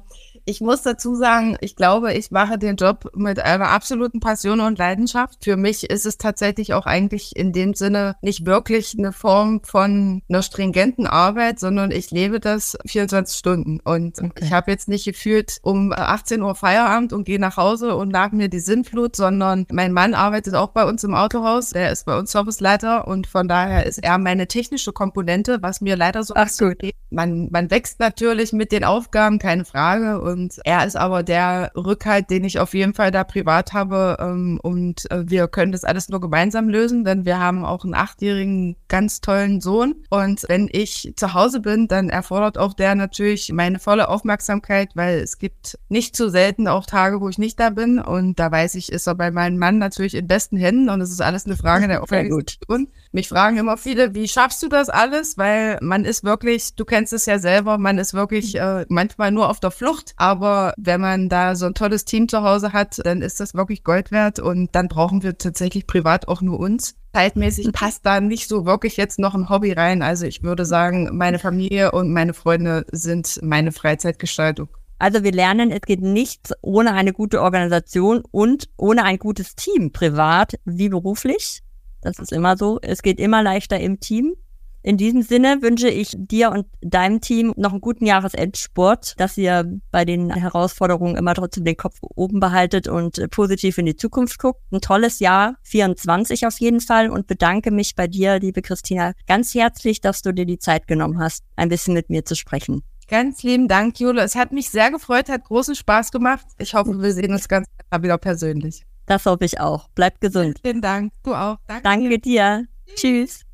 Ich 0.48 0.62
muss 0.62 0.80
dazu 0.80 1.14
sagen, 1.14 1.58
ich 1.61 1.76
glaube, 1.76 2.14
ich 2.14 2.30
mache 2.30 2.56
den 2.56 2.76
Job 2.76 3.11
mit 3.14 3.38
einer 3.38 3.68
absoluten 3.68 4.18
Passion 4.18 4.61
und 4.61 4.78
Leidenschaft. 4.78 5.44
Für 5.44 5.58
mich 5.58 5.90
ist 5.90 6.06
es 6.06 6.16
tatsächlich 6.16 6.72
auch 6.72 6.87
eigentlich 6.87 7.37
in 7.37 7.52
dem 7.52 7.74
Sinne 7.74 8.16
nicht 8.22 8.46
wirklich 8.46 8.96
eine 8.98 9.12
Form 9.12 9.61
von 9.62 10.22
einer 10.26 10.40
stringenten 10.40 11.06
Arbeit, 11.06 11.61
sondern 11.61 11.90
ich 11.90 12.11
lebe 12.12 12.40
das 12.40 12.78
24 12.87 13.37
Stunden. 13.37 13.80
Und 13.80 14.22
okay. 14.22 14.42
ich 14.42 14.50
habe 14.50 14.70
jetzt 14.70 14.88
nicht 14.88 15.04
gefühlt 15.04 15.58
um 15.61 15.92
18 15.92 16.40
Uhr 16.40 16.54
Feierabend 16.54 17.12
und 17.12 17.24
gehe 17.24 17.38
nach 17.38 17.58
Hause 17.58 17.94
und 17.94 18.08
nach 18.08 18.32
mir 18.32 18.48
die 18.48 18.61
Sinnflut, 18.61 19.16
sondern 19.16 19.66
mein 19.70 19.92
Mann 19.92 20.14
arbeitet 20.14 20.54
auch 20.54 20.70
bei 20.70 20.87
uns 20.87 21.04
im 21.04 21.12
Autohaus. 21.14 21.70
Der 21.70 21.92
ist 21.92 22.06
bei 22.06 22.18
uns 22.18 22.32
Serviceleiter 22.32 23.06
und 23.06 23.26
von 23.26 23.48
daher 23.48 23.84
ist 23.84 24.02
er 24.02 24.16
meine 24.16 24.48
technische 24.48 24.94
Komponente, 24.94 25.58
was 25.61 25.82
mir 25.82 25.96
leider 25.96 26.22
so 26.22 26.32
Ach, 26.34 26.48
gut. 26.58 26.78
Man, 27.11 27.48
man 27.50 27.70
wächst 27.70 28.00
natürlich 28.00 28.54
mit 28.54 28.72
den 28.72 28.84
Aufgaben, 28.84 29.38
keine 29.38 29.66
Frage. 29.66 30.22
Und 30.22 30.38
und 30.38 30.61
er 30.64 30.87
ist 30.87 30.96
aber 30.96 31.24
der 31.24 31.72
Rückhalt, 31.74 32.31
den 32.31 32.44
ich 32.44 32.61
auf 32.61 32.72
jeden 32.72 32.94
Fall 32.94 33.11
da 33.11 33.24
privat 33.24 33.72
habe. 33.72 34.16
Ähm, 34.20 34.61
und 34.62 35.11
äh, 35.11 35.29
wir 35.29 35.48
können 35.48 35.72
das 35.72 35.83
alles 35.83 36.09
nur 36.09 36.20
gemeinsam 36.20 36.68
lösen, 36.68 37.05
denn 37.05 37.24
wir 37.24 37.40
haben 37.40 37.64
auch 37.64 37.83
einen 37.83 37.94
achtjährigen, 37.94 38.77
ganz 38.87 39.20
tollen 39.20 39.61
Sohn. 39.61 39.96
Und 40.11 40.44
wenn 40.48 40.68
ich 40.70 41.12
zu 41.16 41.35
Hause 41.35 41.61
bin, 41.61 41.88
dann 41.88 42.09
erfordert 42.09 42.57
auch 42.57 42.72
der 42.72 42.94
natürlich 42.94 43.53
meine 43.53 43.81
volle 43.81 44.09
Aufmerksamkeit, 44.09 44.90
weil 44.94 45.18
es 45.18 45.38
gibt 45.38 45.77
nicht 45.88 46.14
zu 46.14 46.31
selten 46.31 46.68
auch 46.68 46.87
Tage, 46.87 47.20
wo 47.20 47.29
ich 47.29 47.38
nicht 47.38 47.59
da 47.59 47.70
bin. 47.70 47.98
Und 47.98 48.38
da 48.38 48.53
weiß 48.53 48.77
ich, 48.77 48.92
ist 48.92 49.09
er 49.09 49.16
bei 49.16 49.33
meinem 49.33 49.59
Mann 49.59 49.79
natürlich 49.79 50.14
in 50.14 50.29
besten 50.29 50.57
Händen. 50.57 50.88
Und 50.88 51.01
es 51.01 51.11
ist 51.11 51.20
alles 51.20 51.46
eine 51.46 51.57
Frage 51.57 51.88
der 51.88 52.01
Organisation. 52.03 52.88
Mich 53.11 53.29
fragen 53.29 53.57
immer 53.57 53.77
viele, 53.79 54.14
wie 54.14 54.29
schaffst 54.29 54.62
du 54.62 54.68
das 54.68 54.90
alles? 54.90 55.38
Weil 55.38 55.79
man 55.81 56.05
ist 56.05 56.25
wirklich, 56.25 56.75
du 56.75 56.85
kennst 56.85 57.12
es 57.12 57.25
ja 57.27 57.38
selber, 57.38 57.79
man 57.79 57.99
ist 57.99 58.12
wirklich 58.12 58.55
äh, 58.57 58.85
manchmal 58.88 59.31
nur 59.31 59.49
auf 59.49 59.61
der 59.61 59.71
Flucht. 59.71 60.12
Aber 60.16 60.75
wenn 60.77 61.01
man 61.01 61.29
da 61.29 61.57
so 61.57 61.66
ein 61.66 61.75
tolles 61.75 62.05
Team 62.05 62.29
zu 62.29 62.42
Hause 62.42 62.73
hat, 62.73 63.01
dann 63.05 63.23
ist 63.23 63.40
das 63.40 63.55
wirklich 63.55 63.83
Gold 63.83 64.11
wert. 64.11 64.38
Und 64.38 64.75
dann 64.75 64.88
brauchen 64.88 65.23
wir 65.23 65.38
tatsächlich 65.38 65.87
privat 65.87 66.29
auch 66.29 66.42
nur 66.42 66.61
uns. 66.61 66.97
Zeitmäßig 67.14 67.73
passt 67.73 68.05
da 68.05 68.21
nicht 68.21 68.49
so 68.49 68.66
wirklich 68.66 68.99
jetzt 68.99 69.18
noch 69.18 69.35
ein 69.35 69.49
Hobby 69.49 69.73
rein. 69.73 70.03
Also 70.03 70.27
ich 70.27 70.42
würde 70.42 70.66
sagen, 70.66 71.16
meine 71.16 71.38
Familie 71.38 71.92
und 71.92 72.12
meine 72.12 72.35
Freunde 72.35 72.85
sind 72.92 73.40
meine 73.42 73.73
Freizeitgestaltung. 73.73 74.68
Also 74.99 75.23
wir 75.23 75.33
lernen, 75.33 75.71
es 75.71 75.83
geht 75.83 76.03
nichts 76.03 76.53
ohne 76.61 76.92
eine 76.92 77.12
gute 77.12 77.40
Organisation 77.40 78.23
und 78.31 78.68
ohne 78.77 79.05
ein 79.05 79.18
gutes 79.18 79.55
Team, 79.55 79.92
privat 79.92 80.59
wie 80.64 80.88
beruflich. 80.88 81.62
Das 82.00 82.18
ist 82.18 82.32
immer 82.32 82.56
so. 82.56 82.78
Es 82.82 83.02
geht 83.02 83.18
immer 83.20 83.42
leichter 83.42 83.78
im 83.80 84.00
Team. 84.00 84.34
In 84.82 84.96
diesem 84.96 85.22
Sinne 85.22 85.61
wünsche 85.61 85.88
ich 85.88 86.14
dir 86.16 86.50
und 86.50 86.66
deinem 86.80 87.20
Team 87.20 87.52
noch 87.56 87.72
einen 87.72 87.80
guten 87.80 88.06
Jahresendsport, 88.06 89.14
dass 89.18 89.37
ihr 89.37 89.64
bei 89.90 90.04
den 90.04 90.32
Herausforderungen 90.32 91.16
immer 91.16 91.34
trotzdem 91.34 91.64
den 91.64 91.76
Kopf 91.76 91.98
oben 92.00 92.38
behaltet 92.38 92.87
und 92.87 93.20
positiv 93.30 93.76
in 93.78 93.87
die 93.87 93.96
Zukunft 93.96 94.38
guckt. 94.38 94.61
Ein 94.70 94.80
tolles 94.80 95.18
Jahr 95.18 95.56
24 95.64 96.46
auf 96.46 96.58
jeden 96.61 96.80
Fall 96.80 97.11
und 97.11 97.26
bedanke 97.26 97.72
mich 97.72 97.96
bei 97.96 98.06
dir, 98.06 98.38
liebe 98.38 98.62
Christina, 98.62 99.12
ganz 99.26 99.52
herzlich, 99.52 100.00
dass 100.00 100.22
du 100.22 100.32
dir 100.32 100.46
die 100.46 100.58
Zeit 100.58 100.87
genommen 100.87 101.18
hast, 101.18 101.42
ein 101.56 101.68
bisschen 101.68 101.94
mit 101.94 102.08
mir 102.08 102.24
zu 102.24 102.37
sprechen. 102.37 102.82
Ganz 103.08 103.42
lieben 103.42 103.68
Dank, 103.68 103.98
Jule. 103.98 104.22
Es 104.22 104.37
hat 104.37 104.52
mich 104.52 104.70
sehr 104.70 104.90
gefreut, 104.90 105.28
hat 105.28 105.44
großen 105.44 105.74
Spaß 105.74 106.12
gemacht. 106.12 106.46
Ich 106.58 106.74
hoffe, 106.74 107.00
wir 107.00 107.12
sehen 107.12 107.32
uns 107.32 107.48
ganz 107.48 107.66
wieder 108.00 108.18
persönlich. 108.18 108.88
Das 109.09 109.27
hoffe 109.27 109.44
ich 109.44 109.59
auch. 109.59 109.88
Bleib 109.94 110.21
gesund. 110.21 110.61
Vielen 110.62 110.83
Dank. 110.83 111.12
Du 111.25 111.35
auch. 111.35 111.57
Danke, 111.66 111.83
Danke 111.83 112.18
dir. 112.18 112.66
Tschüss. 112.94 113.47